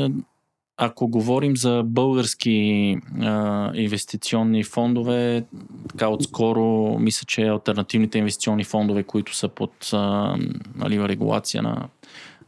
[0.77, 5.43] Ако говорим за български а, инвестиционни фондове,
[5.89, 10.35] така отскоро мисля, че альтернативните инвестиционни фондове, които са под а,
[10.75, 11.87] нали, регулация на,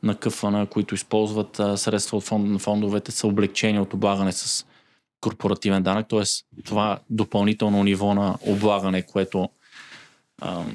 [0.04, 4.66] на къфана, които използват а, средства от фонд, фондовете, са облегчени от облагане с
[5.22, 6.24] корпоративен данък, т.е.
[6.64, 9.50] това допълнително ниво на облагане, което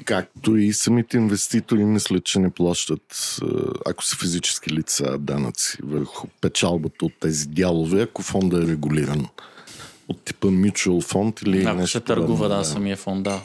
[0.05, 3.37] Както и самите инвеститори мислят, че не плащат,
[3.85, 9.27] ако са физически лица, данъци върху печалбата от тези дялове, ако фонда е регулиран.
[10.07, 11.97] От типа mutual фонд или ако нещо.
[11.97, 13.41] Ако се търгува, да, да, самия фонд, да.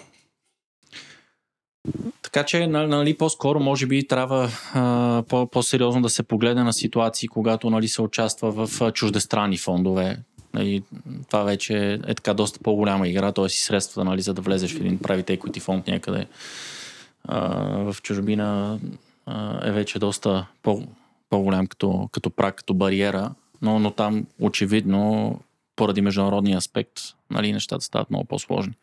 [2.22, 6.72] Така че, нали, нали, по-скоро, може би, трябва а, по- сериозно да се погледне на
[6.72, 10.18] ситуации, когато нали, се участва в чуждестранни фондове.
[10.54, 10.82] Нали,
[11.28, 13.48] това вече е така доста по-голяма игра, т.е.
[13.48, 16.26] си средства, нали, за да влезеш в един правите equity фонд някъде
[17.24, 17.48] а,
[17.92, 18.80] в чужбина
[19.26, 20.82] а, е вече доста по,
[21.30, 25.38] по-голям като, като прак, като бариера, но, но там очевидно
[25.76, 26.92] поради международния аспект
[27.30, 28.74] нали, нещата стават много по-сложни.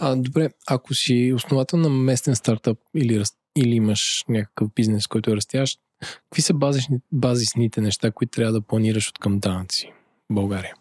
[0.00, 3.22] А, добре, ако си основател на местен стартъп или,
[3.56, 8.60] или имаш някакъв бизнес, който е растящ, Какви са базисни, базисните неща, които трябва да
[8.60, 9.92] планираш от към данъци
[10.30, 10.74] в България?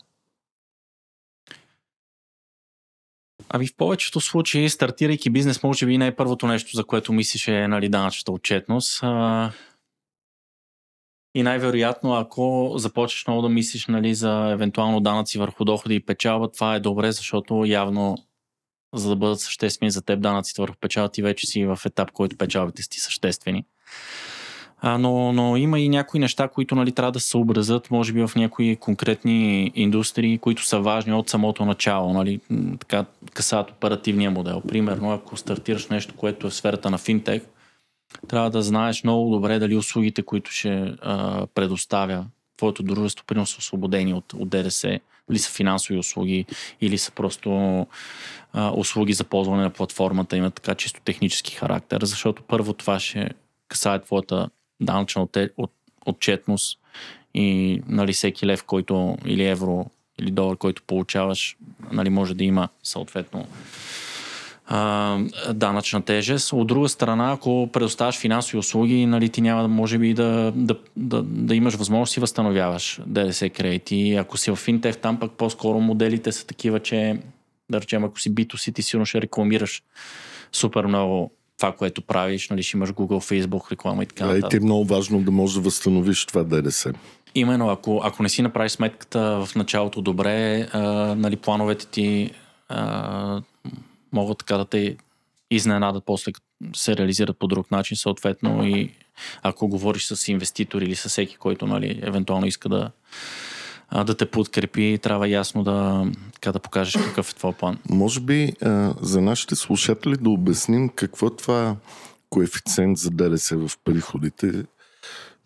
[3.49, 7.47] Ами в повечето случаи, стартирайки бизнес, може би не е първото нещо, за което мислиш
[7.47, 8.99] е нали, данъчната отчетност.
[9.03, 9.51] А...
[11.35, 16.51] И най-вероятно, ако започнеш много да мислиш нали, за евентуално данъци върху доходи и печалба,
[16.51, 18.17] това е добре, защото явно
[18.93, 22.37] за да бъдат съществени за теб данъците върху печалба, ти вече си в етап, който
[22.37, 23.65] печалбите си съществени.
[24.83, 28.27] А, но, но има и някои неща, които нали, трябва да се съобразят, може би
[28.27, 32.13] в някои конкретни индустрии, които са важни от самото начало.
[32.13, 32.39] Нали,
[32.79, 34.61] така касаят оперативния модел.
[34.67, 37.41] Примерно, ако стартираш нещо, което е в сферата на финтех,
[38.27, 42.25] трябва да знаеш много добре дали услугите, които ще а, предоставя
[42.57, 44.99] твоето дружество, примерно са освободени от, от ДДС,
[45.31, 46.45] или са финансови услуги,
[46.81, 47.87] или са просто
[48.53, 53.29] а, услуги за ползване на платформата, имат така чисто технически характер, защото първо това ще
[53.67, 54.49] касае твоята
[54.81, 55.21] данъчна
[55.57, 55.71] от,
[56.05, 56.79] отчетност
[57.33, 59.85] и нали, всеки лев, който или евро
[60.19, 61.57] или долар, който получаваш,
[61.91, 63.47] нали, може да има съответно
[64.73, 65.19] а,
[65.53, 66.53] данъчна тежест.
[66.53, 71.23] От друга страна, ако предоставяш финансови услуги, нали, ти няма може би да, да, да,
[71.23, 74.15] да имаш възможност си възстановяваш ДДС кредити.
[74.15, 77.19] Ако си в финтех, там пък по-скоро моделите са такива, че
[77.69, 79.83] да речем, ако си бито си, ти сигурно ще рекламираш
[80.51, 84.41] супер много това, което правиш, нали, ще имаш Google, Facebook, реклама и така нататък.
[84.41, 86.93] Да, и ти е много важно да можеш да възстановиш това ДДС.
[87.35, 90.81] Именно, ако, ако не си направиш сметката в началото добре, а,
[91.15, 92.31] нали, плановете ти
[92.69, 93.41] а,
[94.13, 94.95] могат така да те
[95.51, 96.31] изненадат после
[96.75, 98.91] се реализират по друг начин, съответно и
[99.43, 102.91] ако говориш с инвеститор или с всеки, който нали, евентуално иска да,
[103.91, 107.77] да те подкрепи, трябва ясно да, така да покажеш какъв е твой план.
[107.89, 111.75] Може би а, за нашите слушатели да обясним какво е това
[112.29, 114.63] коефициент за ДДС в приходите,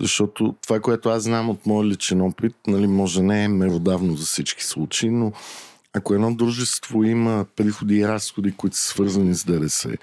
[0.01, 4.25] защото това, което аз знам от моя личен опит, нали, може не е меродавно за
[4.25, 5.31] всички случаи, но
[5.95, 9.97] ако едно дружество има приходи и разходи, които са свързани с ДДС,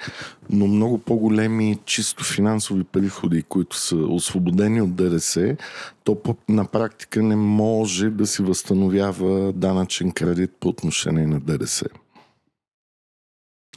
[0.50, 5.56] но много по-големи чисто финансови приходи, които са освободени от ДДС,
[6.04, 11.86] то на практика не може да си възстановява данъчен кредит по отношение на ДДС.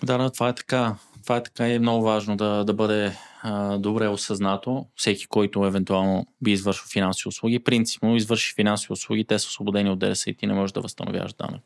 [0.03, 0.95] Да, да, това е така.
[1.23, 4.85] Това е така и е много важно да, да бъде а, добре осъзнато.
[4.95, 9.99] Всеки, който евентуално би извършил финансови услуги, принципно извърши финансови услуги, те са освободени от
[9.99, 11.61] ДДС и ти не можеш да възстановяваш данък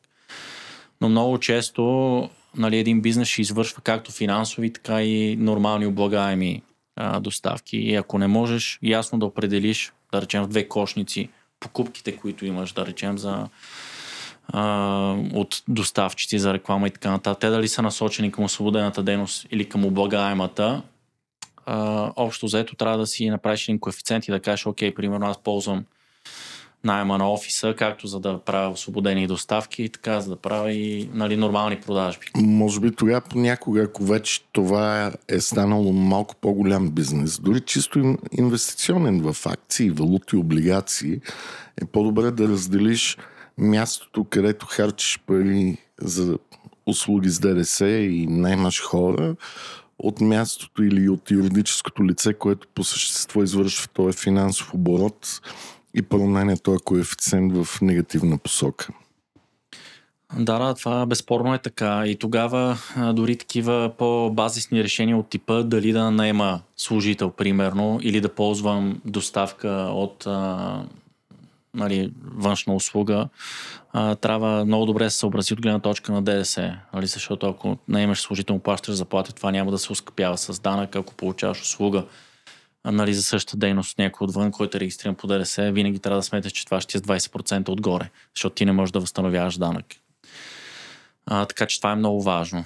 [1.02, 6.62] но много често нали, един бизнес ще извършва както финансови, така и нормални облагаеми
[6.96, 7.78] а, доставки.
[7.78, 12.72] И ако не можеш ясно да определиш, да речем в две кошници, покупките, които имаш,
[12.72, 13.48] да речем за
[14.48, 14.64] а,
[15.34, 19.70] от доставчици за реклама и така нататък, те дали са насочени към освободената дейност или
[19.70, 20.82] към облагаемата,
[21.66, 25.44] а, общо взето трябва да си направиш един коефициент и да кажеш, окей, примерно аз
[25.44, 25.86] ползвам
[26.84, 31.38] найема на офиса, както за да правя освободени доставки така, за да правя и нали,
[31.38, 32.26] нормални продажби.
[32.36, 39.34] Може би тогава понякога, ако вече това е станало малко по-голям бизнес, дори чисто инвестиционен
[39.34, 41.22] в акции, валути, облигации,
[41.82, 43.18] е по-добре да разделиш
[43.58, 46.38] мястото, където харчиш пари за
[46.86, 49.36] услуги с ДДС и наймаш хора,
[50.00, 55.42] от мястото или от юридическото лице, което по същество извършва този финансов оборот
[55.94, 58.88] и променя този коефициент в негативна посока.
[60.38, 62.04] Да, да, това безспорно е така.
[62.06, 62.78] И тогава
[63.14, 69.70] дори такива по-базисни решения от типа дали да наема служител, примерно, или да ползвам доставка
[69.94, 70.84] от а,
[71.74, 73.30] нали, външна услуга,
[73.94, 76.80] а, трябва много добре да се съобрази от гледна точка на ДДС.
[76.94, 81.14] Нали, защото ако наемаш служител, плащаш заплата, това няма да се ускъпява с данък, ако
[81.14, 82.06] получаваш услуга
[82.86, 86.52] нали, за същата дейност някой отвън, който е регистриран по ДДС, винаги трябва да сметаш,
[86.52, 89.86] че това ще е с 20% отгоре, защото ти не можеш да възстановяваш данък.
[91.26, 92.66] А, така че това е много важно.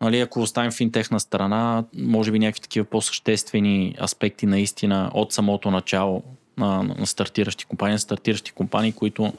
[0.00, 6.22] Нали, ако оставим финтехна страна, може би някакви такива по-съществени аспекти наистина от самото начало
[6.56, 9.32] на, на стартиращи компании, стартиращи компании, които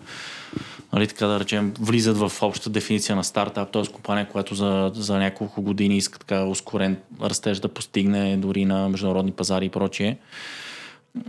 [0.95, 3.91] нали, така да речем, влизат в общата дефиниция на стартап, т.е.
[3.91, 9.31] компания, която за, за няколко години иска така ускорен растеж да постигне дори на международни
[9.31, 10.17] пазари и прочие.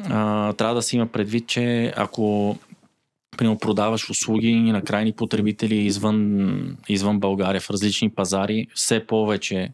[0.08, 2.56] А, трябва да се има предвид, че ако
[3.36, 9.72] примерно продаваш услуги на крайни потребители извън, извън България в различни пазари, все повече,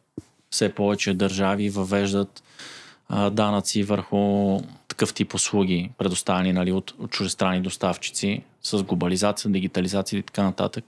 [0.51, 2.43] все повече държави въвеждат
[3.09, 4.59] а, данъци върху
[4.93, 10.85] такъв тип услуги, предоставени нали, от, от чужестранни доставчици с глобализация, дигитализация и така нататък.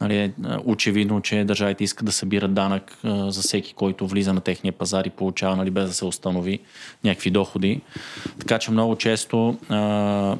[0.00, 0.32] Нали, е,
[0.64, 5.04] очевидно, че държавите искат да събират данък а, за всеки, който влиза на техния пазар
[5.04, 6.58] и получава, нали, без да се установи
[7.04, 7.80] някакви доходи.
[8.38, 10.36] Така че много често а,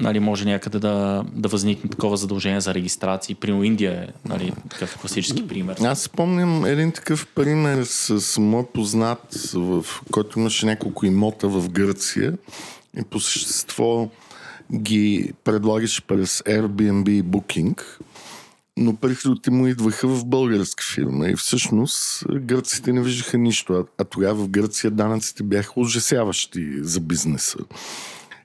[0.00, 3.34] нали, може някъде да, да възникне такова задължение за регистрации.
[3.34, 5.76] При Индия е нали, такъв класически пример.
[5.84, 11.68] Аз спомням един такъв пример с, с мой познат, в който имаше няколко имота в
[11.68, 12.32] Гърция
[13.00, 14.08] и по същество
[14.74, 17.80] ги предлагаше през Airbnb и Booking,
[18.76, 24.04] но приходите му идваха в българска фирма и всъщност гърците не виждаха нищо, а, а
[24.04, 27.58] тогава в Гърция данъците бяха ужасяващи за бизнеса.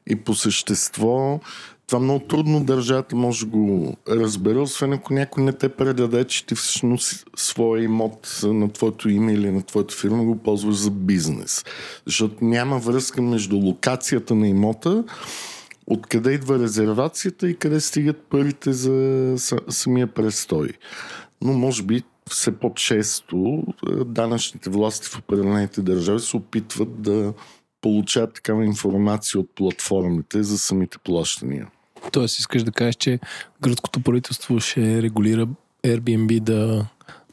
[0.09, 1.39] И по същество
[1.87, 6.45] това много трудно държавата може да го разбере, освен ако някой не те предаде, че
[6.45, 11.65] ти всъщност своя имот на твоето име или на твоята фирма го ползваш за бизнес.
[12.05, 15.03] Защото няма връзка между локацията на имота,
[15.87, 19.35] откъде идва резервацията и къде стигат парите за
[19.69, 20.69] самия престой.
[21.41, 23.63] Но може би все по-често
[24.05, 27.33] данъчните власти в определените държави се опитват да
[27.81, 31.67] получават такава информация от платформите за самите плащания.
[32.11, 33.19] Тоест искаш да кажеш, че
[33.61, 35.47] гръцкото правителство ще регулира
[35.83, 36.85] Airbnb да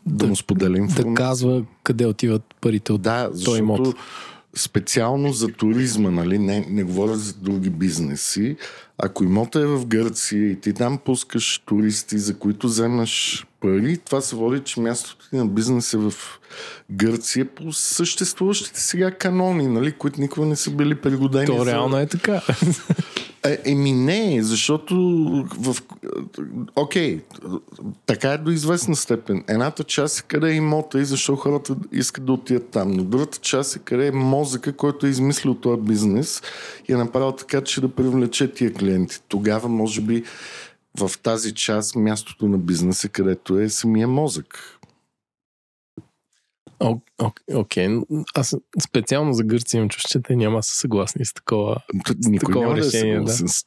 [0.06, 1.14] да, му споделя информация.
[1.14, 3.96] Да казва къде отиват парите от да, този имот.
[4.56, 6.38] Специално за туризма, нали?
[6.38, 8.56] Не, не говоря за други бизнеси.
[8.98, 14.20] Ако имота е в Гърция и ти там пускаш туристи, за които вземаш пари, това
[14.20, 16.12] се води, че мястото на бизнес е в
[16.90, 21.46] Гърция по съществуващите сега канони, нали, които никога не са били пригодени.
[21.46, 21.72] То за...
[21.72, 22.42] реално е така.
[23.46, 24.94] Е, еми не, защото
[25.58, 25.76] в...
[26.76, 27.20] Окей,
[28.06, 29.44] така е до известна степен.
[29.48, 32.90] Едната част е къде е имота и защо хората искат да отидат там.
[32.90, 36.42] Но другата част е къде е мозъка, който е измислил този бизнес
[36.88, 39.20] и е направил така, че да привлече тия клиенти.
[39.28, 40.24] Тогава, може би,
[40.98, 44.78] в тази част мястото на бизнеса, където е самия мозък.
[47.54, 48.24] Окей, okay.
[48.34, 51.76] аз специално за Гърция имам чувство, че те няма да са съгласни с такова,
[52.08, 53.16] Никой с такова няма решение.
[53.16, 53.32] Да, да.
[53.32, 53.64] С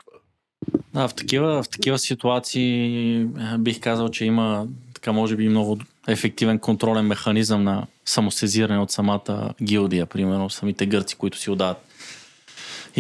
[0.94, 3.28] да в, такива, в такива ситуации
[3.60, 5.78] бих казал, че има така може би много
[6.08, 11.78] ефективен контролен механизъм на самосезиране от самата гилдия, примерно самите гърци, които си отдават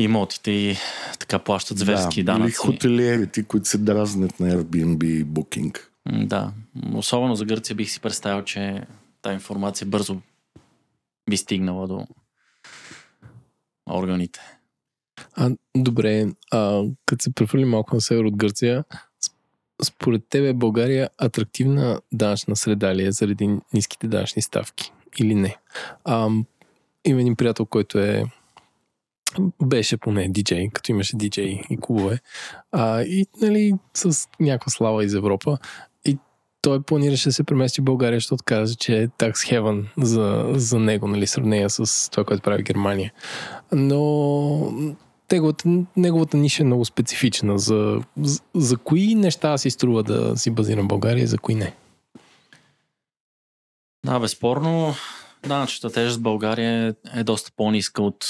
[0.02, 0.76] имотите и
[1.20, 2.48] така плащат зверски да, данъци.
[2.50, 5.78] Или хотелиерите, които се дразнят на Airbnb и Booking.
[6.12, 6.52] Да,
[6.93, 8.84] особено за Гърция бих си представил, че
[9.22, 10.18] тази информация бързо
[11.30, 12.08] би стигнала до
[13.89, 14.39] органите.
[15.34, 18.84] А, добре, а, като се прехвърли малко на север от Гърция,
[19.84, 25.58] според тебе България атрактивна данъчна среда ли е заради ниските данъчни ставки или не?
[26.04, 26.30] А,
[27.06, 28.24] има един приятел, който е
[29.63, 32.19] беше поне диджей, като имаше диджей и клубове.
[32.71, 35.57] А, и нали, с някаква слава из Европа
[36.67, 40.80] той планираше да се премести в България, защото каза, че е tax heaven за, за
[40.80, 43.13] него, нали, сравнение с това, което прави Германия.
[43.71, 44.73] Но
[45.32, 47.59] неговата, неговата ниша е много специфична.
[47.59, 51.55] За, за, за кои неща си струва да си базирам в България и за кои
[51.55, 51.73] не?
[54.05, 54.95] Да, безспорно,
[55.47, 58.25] данъчната тежест в България е доста по-ниска от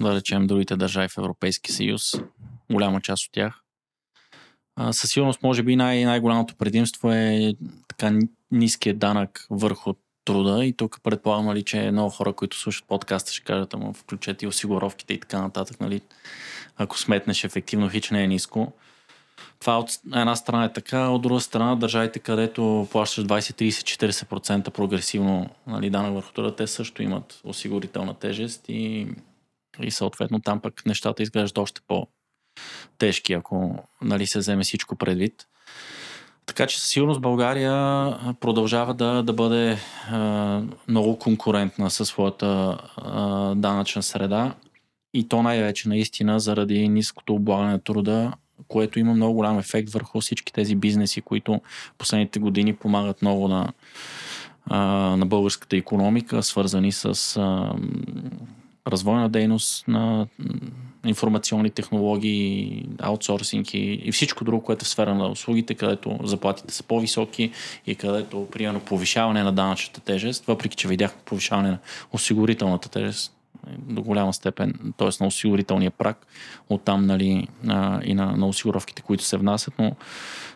[0.00, 2.14] да речем другите държави в Европейски съюз.
[2.70, 3.62] Голяма част от тях.
[4.90, 7.54] Със сигурност, може би най- най-голямото предимство е
[7.88, 8.18] така
[8.50, 9.94] ниския данък върху
[10.24, 14.44] труда и тук предполагам, нали, че много хора, които слушат подкаста, ще кажат, ама включете
[14.44, 16.00] и осигуровките и така нататък, нали,
[16.76, 18.72] ако сметнеш ефективно, хич не е ниско.
[19.60, 24.70] Това от една страна е така, от друга страна държавите, където плащаш 20, 30, 40%
[24.70, 29.06] прогресивно нали, данък върху труда, те също имат осигурителна тежест и,
[29.82, 35.46] и съответно там пък нещата изглеждат още по-тежки, ако нали, се вземе всичко предвид.
[36.46, 37.72] Така че със сигурност България
[38.40, 39.78] продължава да, да бъде
[40.10, 44.54] а, много конкурентна със своята а, данъчна среда
[45.14, 48.32] и то най-вече наистина заради ниското облагане на труда,
[48.68, 51.60] което има много голям ефект върху всички тези бизнеси, които
[51.98, 53.72] последните години помагат много на,
[54.66, 54.78] а,
[55.16, 57.72] на българската економика, свързани с а,
[58.86, 60.26] развойна дейност на
[61.06, 66.74] информационни технологии, аутсорсинг и, и всичко друго, което е в сфера на услугите, където заплатите
[66.74, 67.50] са по-високи
[67.86, 71.78] и където, примерно, повишаване на данъчната тежест, въпреки че видяхме повишаване на
[72.12, 73.32] осигурителната тежест
[73.78, 75.08] до голяма степен, т.е.
[75.20, 76.26] на осигурителния прак,
[76.68, 79.92] оттам нали, а, и на, на осигуровките, които се внасят, но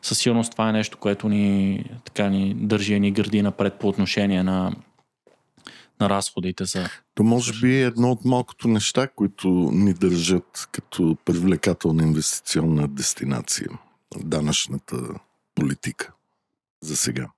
[0.03, 4.43] със сигурност това е нещо, което ни, така, ни държи ни гърди напред по отношение
[4.43, 4.73] на,
[6.01, 6.89] на разходите за...
[7.15, 13.69] То може би е едно от малкото неща, които ни държат като привлекателна инвестиционна дестинация.
[14.17, 14.97] Данъчната
[15.55, 16.13] политика
[16.83, 17.29] за сега.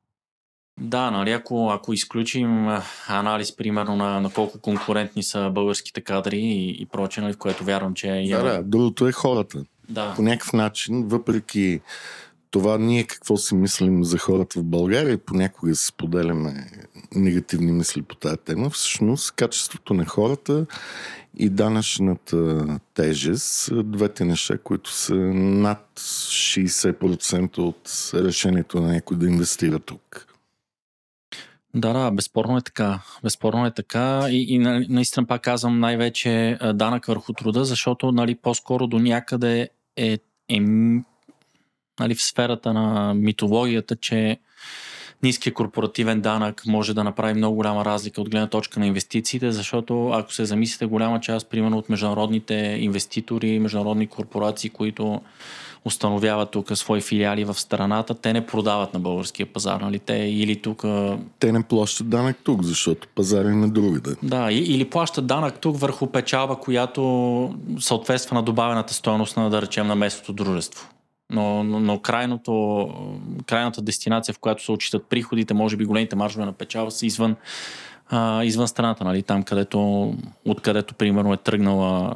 [0.81, 2.69] Да, нали, ако, ако изключим
[3.09, 7.65] анализ, примерно, на, на колко конкурентни са българските кадри и, и прочее, нали, в което
[7.65, 8.29] вярвам, че е.
[8.29, 9.65] Да, да, другото е хората.
[9.89, 10.15] Да.
[10.17, 11.81] По някакъв начин, въпреки
[12.51, 16.71] това ние какво си мислим за хората в България, понякога споделяме
[17.15, 20.67] негативни мисли по тази тема, всъщност качеството на хората
[21.39, 29.79] и данъчната тежест двете неща, които са над 60% от решението на някой да инвестира
[29.79, 30.27] тук.
[31.75, 33.01] Да, да, безспорно е така.
[33.23, 34.59] Безспорно е така и, и
[34.89, 40.61] наистина пак казвам най-вече данък върху труда, защото нали, по-скоро до някъде е, е
[42.01, 44.39] нали, в сферата на митологията, че
[45.23, 50.09] ниския корпоративен данък може да направи много голяма разлика от гледна точка на инвестициите, защото
[50.09, 55.21] ако се замислите голяма част, примерно от международните инвеститори, международни корпорации, които
[55.85, 59.99] установяват тук свои филиали в страната, те не продават на българския пазар, нали?
[59.99, 60.85] Те или тук...
[61.39, 64.11] Те не плащат данък тук, защото пазар е на другите.
[64.23, 69.87] Да, или плащат данък тук върху печалба, която съответства на добавената стоеност на, да речем,
[69.87, 70.89] на местното дружество.
[71.33, 72.89] Но, но, но крайното,
[73.47, 77.37] крайната дестинация, в която се отчитат приходите, може би големите маржове на печалба са извън,
[78.09, 79.23] а, извън страната, нали?
[79.23, 80.13] там където,
[80.45, 82.15] откъдето примерно е тръгнала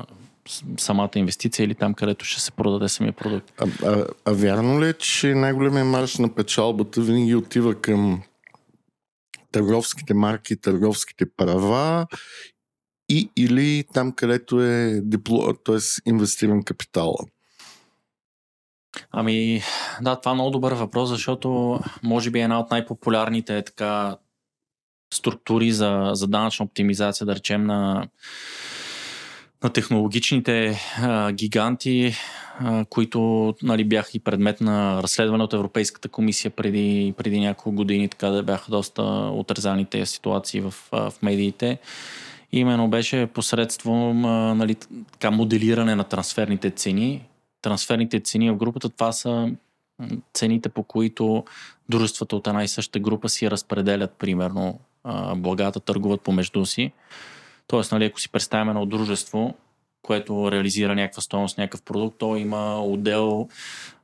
[0.79, 3.53] самата инвестиция или там, където ще се продаде самия продукт.
[3.59, 8.23] А, а, а вярно ли е, че най-големия марш на печалбата винаги отива към
[9.53, 12.07] търговските марки, търговските права
[13.09, 16.11] и или там, където е дипло, т.е.
[16.11, 17.17] инвестиран капитала?
[19.11, 19.63] Ами,
[20.03, 24.17] да, това е много добър въпрос, защото може би е една от най-популярните така
[25.15, 28.09] структури за, за данъчна оптимизация, да речем, на
[29.63, 32.15] на технологичните а, гиганти,
[32.61, 38.09] а, които нали, бяха и предмет на разследване от Европейската комисия преди, преди няколко години,
[38.09, 41.79] така да бяха доста отрезани тези ситуации в, в медиите.
[42.53, 44.75] Именно беше посредством а, нали,
[45.13, 47.23] така, моделиране на трансферните цени.
[47.67, 49.51] Трансферните цени в групата, това са
[50.35, 51.45] цените по които
[51.89, 54.79] дружествата от една и съща група си разпределят, примерно,
[55.37, 56.93] благата, търгуват помежду си.
[57.67, 59.55] Тоест, нали, ако си представяме едно дружество,
[60.03, 63.49] което реализира някаква стоеност, някакъв продукт, то има отдел,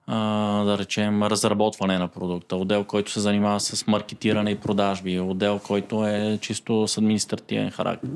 [0.09, 6.07] да речем, разработване на продукта, отдел, който се занимава с маркетиране и продажби, отдел, който
[6.07, 8.11] е чисто с административен характер.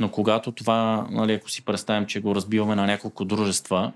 [0.00, 3.92] Но когато това, нали, ако си представим, че го разбиваме на няколко дружества,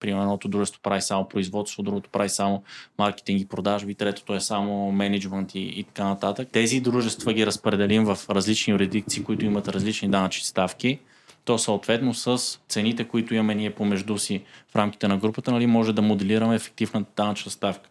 [0.00, 2.62] Примерно едното дружество прави само производство, другото прави само
[2.98, 6.48] маркетинг и продажби, третото е само менеджмент и, и така нататък.
[6.52, 10.98] Тези дружества ги разпределим в различни юрисдикции, които имат различни данъчни ставки.
[11.44, 14.42] То съответно с цените, които имаме ние помежду си
[14.72, 17.90] в рамките на групата, нали, може да моделираме ефективната данъчна ставка.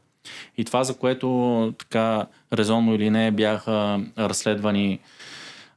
[0.58, 5.00] И това, за което така резонно или не бяха разследвани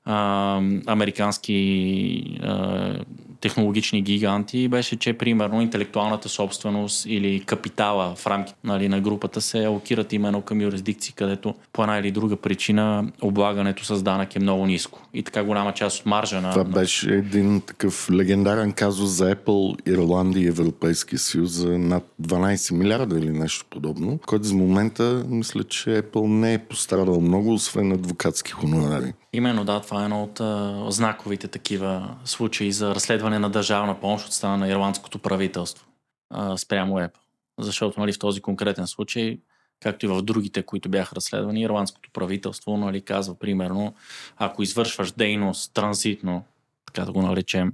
[0.04, 0.56] а,
[0.86, 2.94] американски а,
[3.42, 9.64] технологични гиганти беше, че примерно интелектуалната собственост или капитала в рамките нали, на групата се
[9.64, 14.66] алокират именно към юрисдикции, където по една или друга причина облагането с данък е много
[14.66, 15.02] ниско.
[15.14, 16.50] И така голяма част от маржа на...
[16.50, 22.74] Това беше един такъв легендарен казус за Apple, Ирландия и Европейския съюз за над 12
[22.74, 27.92] милиарда или нещо подобно, който за момента мисля, че Apple не е пострадал много, освен
[27.92, 29.12] адвокатски хонорари.
[29.34, 34.26] Именно, да, това е едно от а, знаковите такива случаи за разследване на държавна помощ
[34.26, 35.86] от страна на ирландското правителство
[36.30, 37.18] а, спрямо Apple.
[37.58, 39.38] Защото нали, в този конкретен случай,
[39.80, 43.94] както и в другите, които бяха разследвани, ирландското правителство нали, казва примерно,
[44.36, 46.44] ако извършваш дейност транзитно,
[46.86, 47.72] така да го наречем,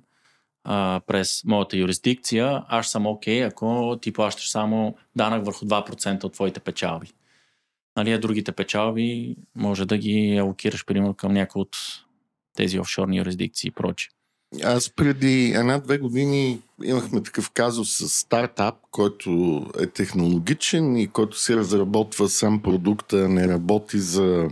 [0.64, 6.24] а, през моята юрисдикция, аз съм окей, okay, ако ти плащаш само данък върху 2%
[6.24, 7.12] от твоите печалби
[7.98, 11.76] нали, а другите печалби може да ги алокираш, примерно, към някои от
[12.56, 14.10] тези офшорни юрисдикции и прочее.
[14.64, 21.56] Аз преди една-две години имахме такъв казус с стартап, който е технологичен и който си
[21.56, 24.48] разработва сам продукта, не работи за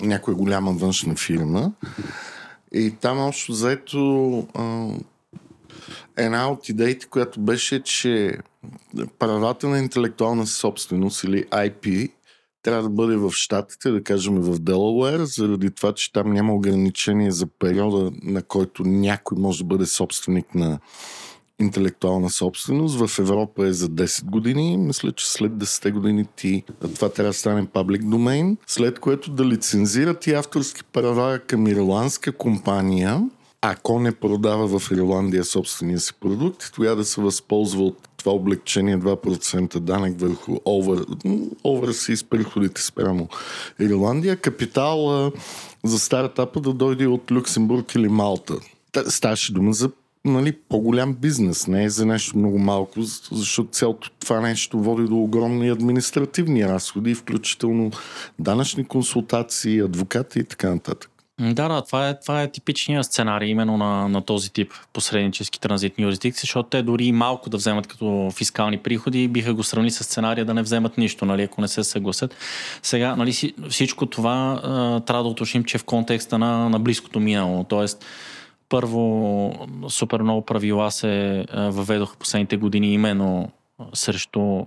[0.00, 1.72] някоя голяма външна фирма.
[2.72, 4.46] И там общо заето
[6.16, 8.38] една от идеите, която беше, че
[9.18, 12.10] правата на интелектуална собственост или IP
[12.68, 17.30] трябва да бъде в Штатите, да кажем в Делауер, заради това, че там няма ограничение
[17.30, 20.78] за периода, на който някой може да бъде собственик на
[21.60, 23.06] интелектуална собственост.
[23.06, 24.76] В Европа е за 10 години.
[24.76, 26.62] Мисля, че след 10 години ти
[26.94, 32.32] това трябва да стане паблик домейн, след което да лицензират и авторски права към ирландска
[32.32, 33.28] компания,
[33.60, 38.98] ако не продава в Ирландия собствения си продукт, тогава да се възползва от това облегчение
[38.98, 41.04] 2% данък върху овър,
[41.64, 43.28] овър си с приходите спрямо
[43.80, 44.36] Ирландия.
[44.36, 45.32] Капитал
[45.84, 48.54] за стартапа да дойде от Люксембург или Малта.
[49.08, 49.90] Ставаше дума за
[50.24, 53.02] нали, по-голям бизнес, не е за нещо много малко,
[53.32, 57.90] защото цялото това нещо води до огромни административни разходи, включително
[58.38, 61.10] данъчни консултации, адвокати и така нататък.
[61.40, 66.04] Да, да, това е, това е типичният сценарий именно на, на този тип посреднически транзитни
[66.04, 70.44] юрисдикции, защото те дори малко да вземат като фискални приходи, биха го сравнили с сценария
[70.44, 72.34] да не вземат нищо, нали, ако не се съгласят.
[72.82, 73.32] Сега, нали,
[73.68, 77.64] всичко това а, трябва да уточним, че в контекста на, на близкото минало.
[77.64, 78.04] Тоест,
[78.68, 79.52] първо,
[79.88, 83.50] супер много правила се въведоха последните години именно
[83.94, 84.64] срещу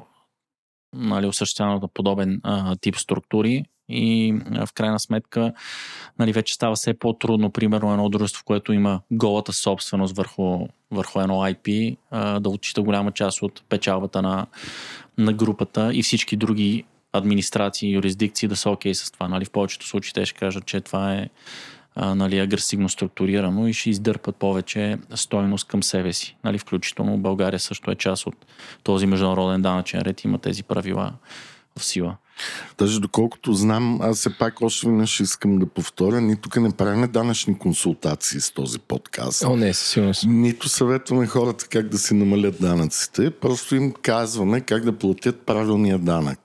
[0.95, 4.33] нали, осъществяването на подобен а, тип структури и
[4.65, 5.53] в крайна сметка
[6.19, 11.33] нали, вече става все по-трудно, примерно едно дружество, което има голата собственост върху, върху едно
[11.33, 11.97] IP,
[12.39, 14.47] да отчита голяма част от печалбата на,
[15.17, 16.83] на групата и всички други
[17.13, 19.27] администрации и юрисдикции да са окей okay с това.
[19.27, 21.29] Нали, в повечето случаи те ще кажат, че това е
[21.95, 26.35] нали, агресивно структурирано и ще издърпат повече стойност към себе си.
[26.43, 28.35] Нали, включително България също е част от
[28.83, 31.13] този международен данъчен ред, има тези правила
[31.79, 32.17] в сила.
[32.77, 37.11] Даже доколкото знам, аз все пак още веднъж искам да повторя, ние тук не правим
[37.11, 39.43] данъчни консултации с този подкаст.
[39.43, 40.23] О, не, със сигурност.
[40.27, 45.99] Нито съветваме хората как да си намалят данъците, просто им казваме как да платят правилния
[45.99, 46.39] данък.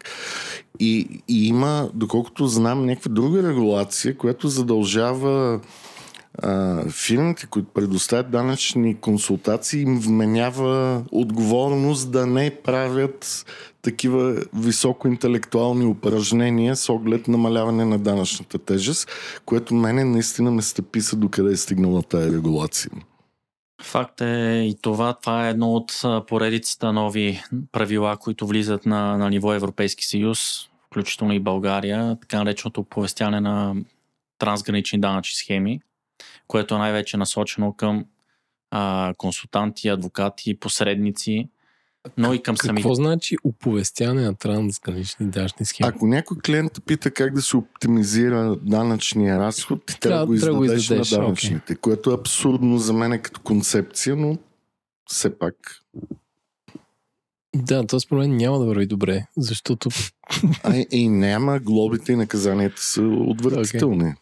[0.81, 5.61] И, и има, доколкото знам, някаква друга регулация, която задължава
[6.43, 13.47] а, фирмите, които предоставят данъчни консултации, им вменява отговорност да не правят
[13.87, 19.11] такива високоинтелектуални упражнения с оглед намаляване на данъчната тежест,
[19.45, 22.91] което мене наистина ме стъписа до къде е стигнала тая регулация.
[23.83, 25.15] Факт е и това.
[25.15, 31.33] Това е едно от поредицата нови правила, които влизат на, на ниво Европейски съюз, включително
[31.33, 33.75] и България, така нареченото оповестяване на
[34.39, 35.81] трансгранични данъчни схеми,
[36.47, 38.05] което е най-вече насочено към
[38.71, 41.49] а, консултанти, адвокати, посредници,
[42.17, 42.83] но и към самите.
[42.83, 45.89] Какво значи оповестяване на трансгранични данъчни схеми?
[45.89, 50.83] Ако някой клиент пита как да се оптимизира данъчния разход, ти трябва да го издадеш,
[50.83, 51.81] издадеш на данъчните, okay.
[51.81, 54.39] което е абсурдно за мен като концепция, но
[55.07, 55.55] все пак
[57.63, 59.89] да, това според мен няма да върви добре, защото...
[60.63, 64.05] А, и няма, глобите и наказанията са отвратителни.
[64.05, 64.17] Okay.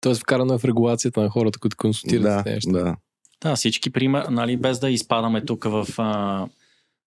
[0.00, 2.70] Тоест вкарано е в регулацията на хората, които консултират да, с неща.
[2.70, 2.96] Да,
[3.42, 3.56] да.
[3.56, 6.46] всички пример, нали, без да изпадаме тук в а,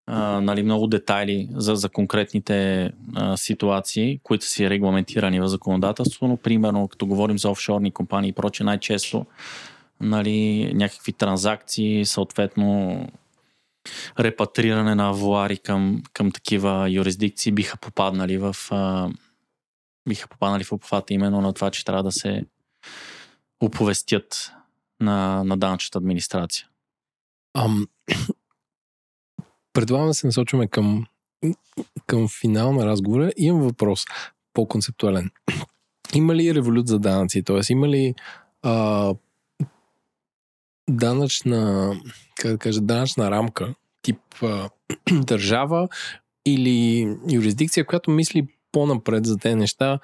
[0.07, 6.37] а, нали, много детайли за, за конкретните а, ситуации, които са регламентирани в законодателство, но
[6.37, 9.25] примерно като говорим за офшорни компании и проче, най-често
[10.01, 13.01] нали, някакви транзакции, съответно
[14.19, 19.09] репатриране на авуари към, към такива юрисдикции биха попаднали в а,
[20.09, 22.45] биха попаднали в обхвата именно на това, че трябва да се
[23.59, 24.51] оповестят
[24.99, 26.67] на, на данъчната администрация.
[27.57, 27.87] Ам,
[29.77, 31.05] предлагам да се насочваме към,
[32.05, 33.31] към финал на разговора.
[33.37, 34.05] Имам въпрос
[34.53, 35.31] по-концептуален.
[36.13, 37.43] Има ли револют за данъци?
[37.43, 38.15] Тоест, има ли
[38.61, 39.13] а,
[40.89, 41.93] данъчна,
[42.39, 44.69] как да кажа, данъчна рамка, тип а,
[45.11, 45.87] държава
[46.45, 49.99] или юрисдикция, която мисли по-напред за тези неща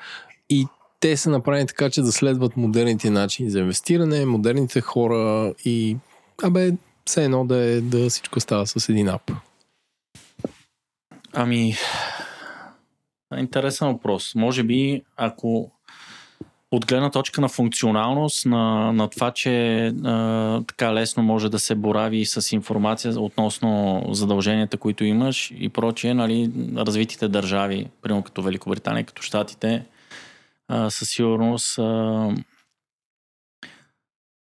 [0.49, 0.67] и
[0.99, 5.97] те са направени така, че да следват модерните начини за инвестиране, модерните хора и
[6.43, 6.71] абе,
[7.05, 9.31] все едно да, е, да всичко става с един ап.
[11.35, 11.75] Ами,
[13.37, 14.35] интересен въпрос.
[14.35, 15.71] Може би, ако
[16.71, 21.75] от гледна точка на функционалност, на, на това, че а, така лесно може да се
[21.75, 29.05] борави с информация относно задълженията, които имаш и прочие, нали, развитите държави, примерно като Великобритания,
[29.05, 29.85] като Штатите,
[30.67, 32.29] а, със сигурност а,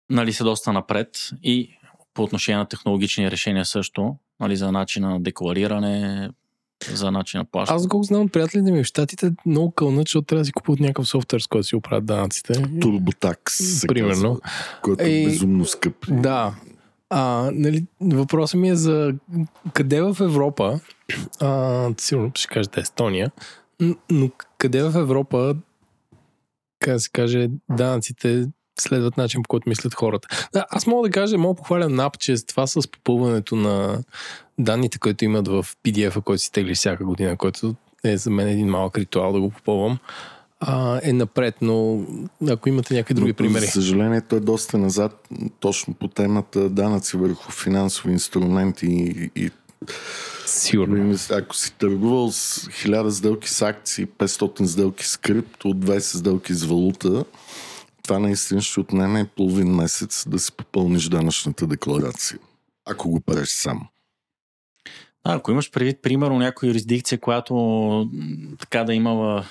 [0.10, 1.70] нали, са доста напред и
[2.14, 6.30] по отношение на технологични решения също, нали, за начина на деклариране,
[6.88, 7.76] за начин на плащане.
[7.76, 10.80] Аз го знам от приятелите ми в Штатите много кълнат, защото трябва да си купуват
[10.80, 12.54] някакъв софтуер, с който си оправят данъците.
[12.82, 14.40] Турботакс, Примерно.
[14.40, 14.40] Казва,
[14.82, 15.96] който е безумно скъп.
[16.10, 16.56] Да.
[17.10, 19.14] А, нали, въпросът ми е за
[19.74, 20.80] къде в Европа,
[21.40, 23.32] а, сигурно ще кажете Естония,
[24.12, 25.56] но къде в Европа,
[26.80, 28.48] как да се каже, данъците
[28.82, 30.28] следват начин, по който мислят хората.
[30.54, 34.04] Да, аз мога да кажа, мога да похваля NAP, че с това с попълването на
[34.60, 38.68] данните, които имат в PDF-а, който си тегли всяка година, който е за мен един
[38.68, 39.98] малък ритуал да го попълвам,
[40.60, 42.06] а, е напред, но
[42.50, 43.66] ако имате някакви други Но, примери.
[43.66, 45.28] За съжаление, той е доста назад,
[45.60, 49.52] точно по темата данъци върху финансови инструменти и, и
[50.46, 51.16] Сигурно.
[51.32, 56.64] ако си търгувал с 1000 сделки с акции, 500 сделки с крипто, 20 сделки с
[56.64, 57.26] валута,
[58.10, 62.40] това наистина ще отнеме половин месец да си попълниш данъчната декларация.
[62.86, 63.88] Ако го правиш сам.
[65.26, 68.10] Да, ако имаш предвид, примерно, някоя юрисдикция, която
[68.60, 69.46] така да имала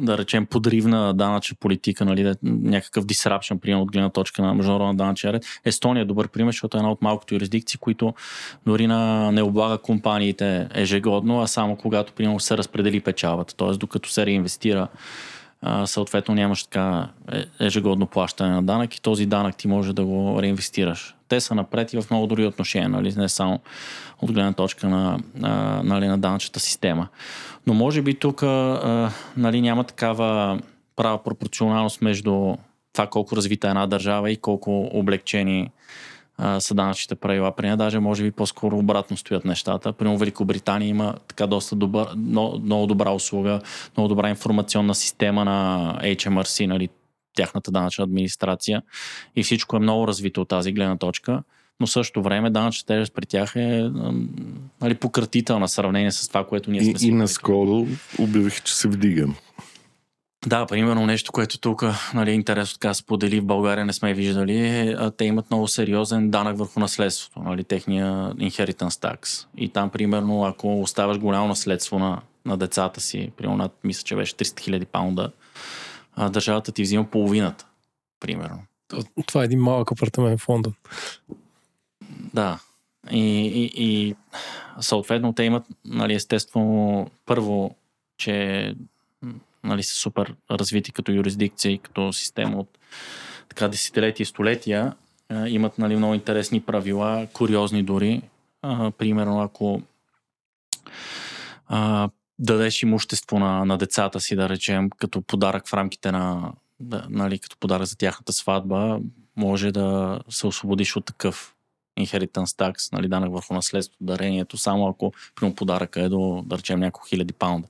[0.00, 5.32] да речем, подривна данъчна политика, нали, някакъв disruption, примерно от гледна точка на международна данъчна
[5.32, 5.44] ред.
[5.64, 8.14] Естония е добър пример, защото е една от малкото юрисдикции, които
[8.66, 13.54] дори на, не облага компаниите ежегодно, а само когато, примерно, се разпредели печалбата.
[13.54, 14.88] Тоест, докато се реинвестира,
[15.86, 20.42] съответно нямаш така е- ежегодно плащане на данък и този данък ти може да го
[20.42, 21.14] реинвестираш.
[21.28, 23.60] Те са напред и в много други отношения, нали, не само
[24.22, 27.08] от гледна точка на, на, нали, на данъчната система.
[27.66, 28.42] Но може би тук
[29.36, 30.58] нали, няма такава
[30.96, 32.56] права пропорционалност между
[32.92, 35.70] това колко развита е една държава и колко облегчени
[36.38, 37.56] а, са данъчните правила.
[37.56, 39.92] При нея даже може би по-скоро обратно стоят нещата.
[39.92, 43.60] Примерно Великобритания има така доста добър, много, много добра услуга,
[43.96, 46.88] много добра информационна система на HMRC, нали,
[47.36, 48.82] тяхната данъчна администрация
[49.36, 51.42] и всичко е много развито от тази гледна точка
[51.80, 53.90] но също време данъчната тежест при тях е
[54.80, 57.86] нали, пократителна в сравнение с това, което ние сме И, си и наскоро
[58.18, 59.28] обявих, че се вдига.
[60.46, 61.84] Да, примерно нещо, което тук
[62.14, 66.58] нали, интересно така сподели в България не сме виждали, е, те имат много сериозен данък
[66.58, 69.46] върху наследството, нали, техния inheritance tax.
[69.56, 74.16] И там, примерно, ако оставаш голямо наследство на, на децата си, примерно, над, мисля, че
[74.16, 75.32] беше 300 хиляди паунда,
[76.16, 77.66] а, държавата ти взима половината,
[78.20, 78.62] примерно.
[79.26, 80.74] Това е един малък апартамент в Лондон.
[82.34, 82.58] Да.
[83.10, 84.14] И, и, и
[84.80, 87.76] съответно те имат, нали, естествено, първо,
[88.18, 88.74] че
[89.66, 92.78] нали, са супер развити като юрисдикция и като система от
[93.48, 94.92] така десетилетия и столетия.
[95.28, 98.22] А, имат нали, много интересни правила, куриозни дори.
[98.62, 99.82] А, примерно, ако
[101.66, 102.08] а,
[102.38, 107.38] дадеш имущество на, на децата си, да речем, като подарък в рамките на, да, нали,
[107.38, 108.98] като подарък за тяхната сватба,
[109.36, 111.54] може да се освободиш от такъв
[112.00, 115.12] inheritance tax, нали, данък върху наследството, дарението, само ако
[115.56, 117.68] подаръка е до, да речем, няколко хиляди паунда.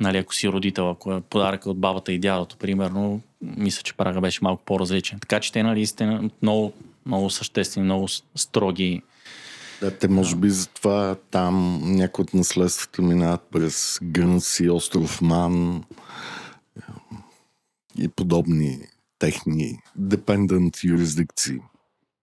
[0.00, 4.20] Нали, ако си родител, ако е подаръка от бабата и дядото, примерно, мисля, че прага
[4.20, 5.20] беше малко по-различен.
[5.20, 6.72] Така че те, нали, сте много,
[7.06, 9.02] много съществени, много строги.
[9.80, 15.84] Да, те може би затова там някои от наследствата минават през Гънси, остров Ман
[17.98, 18.78] и подобни
[19.18, 21.58] техни депендент юрисдикции.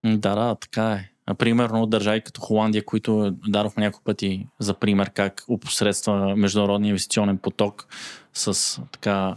[0.06, 1.11] Да, да, така е.
[1.38, 7.88] Примерно държави като Холандия, които дадохме няколко пъти за пример как опосредства международния инвестиционен поток
[8.34, 9.36] с така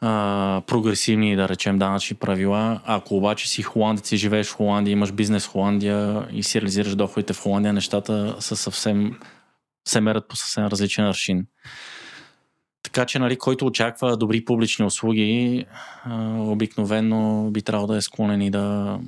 [0.00, 2.80] а, прогресивни, да речем, данъчни правила.
[2.84, 6.94] Ако обаче си холандец и живееш в Холандия, имаш бизнес в Холандия и си реализираш
[6.94, 9.18] доходите в Холандия, нещата са съвсем
[9.88, 11.46] се мерят по съвсем различен аршин.
[12.82, 15.64] Така че, нали, който очаква добри публични услуги,
[16.38, 18.98] обикновено би трябвало да е склонен и да,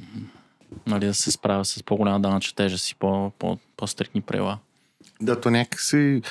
[0.86, 4.58] нали, да се справя с по-голяма данъчна тежест и по, по, по-стрикни правила.
[5.20, 6.22] Да, то някакси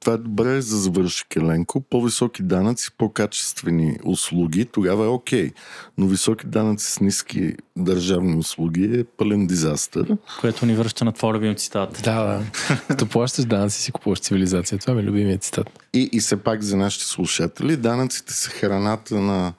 [0.00, 1.80] това е добре за завърши Келенко.
[1.80, 5.48] По-високи данъци, по-качествени услуги, тогава е окей.
[5.48, 5.54] Okay.
[5.98, 10.16] Но високи данъци с ниски държавни услуги е пълен дизастър.
[10.40, 12.00] Което ни връща на твой любим цитат.
[12.04, 12.42] Да, да.
[12.88, 14.78] Като плащаш данъци си купуваш цивилизация.
[14.78, 15.86] Това ми е любимият цитат.
[15.92, 19.52] И, и все пак за нашите слушатели, данъците са храната на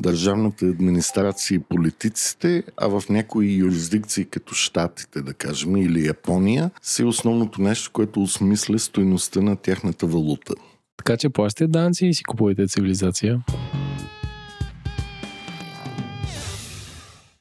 [0.00, 7.04] държавната администрация и политиците, а в някои юрисдикции, като Штатите, да кажем, или Япония, си
[7.04, 10.54] основното нещо, което осмисля стоеността на тяхната валута.
[10.96, 13.40] Така че плащате данци и си купувате цивилизация.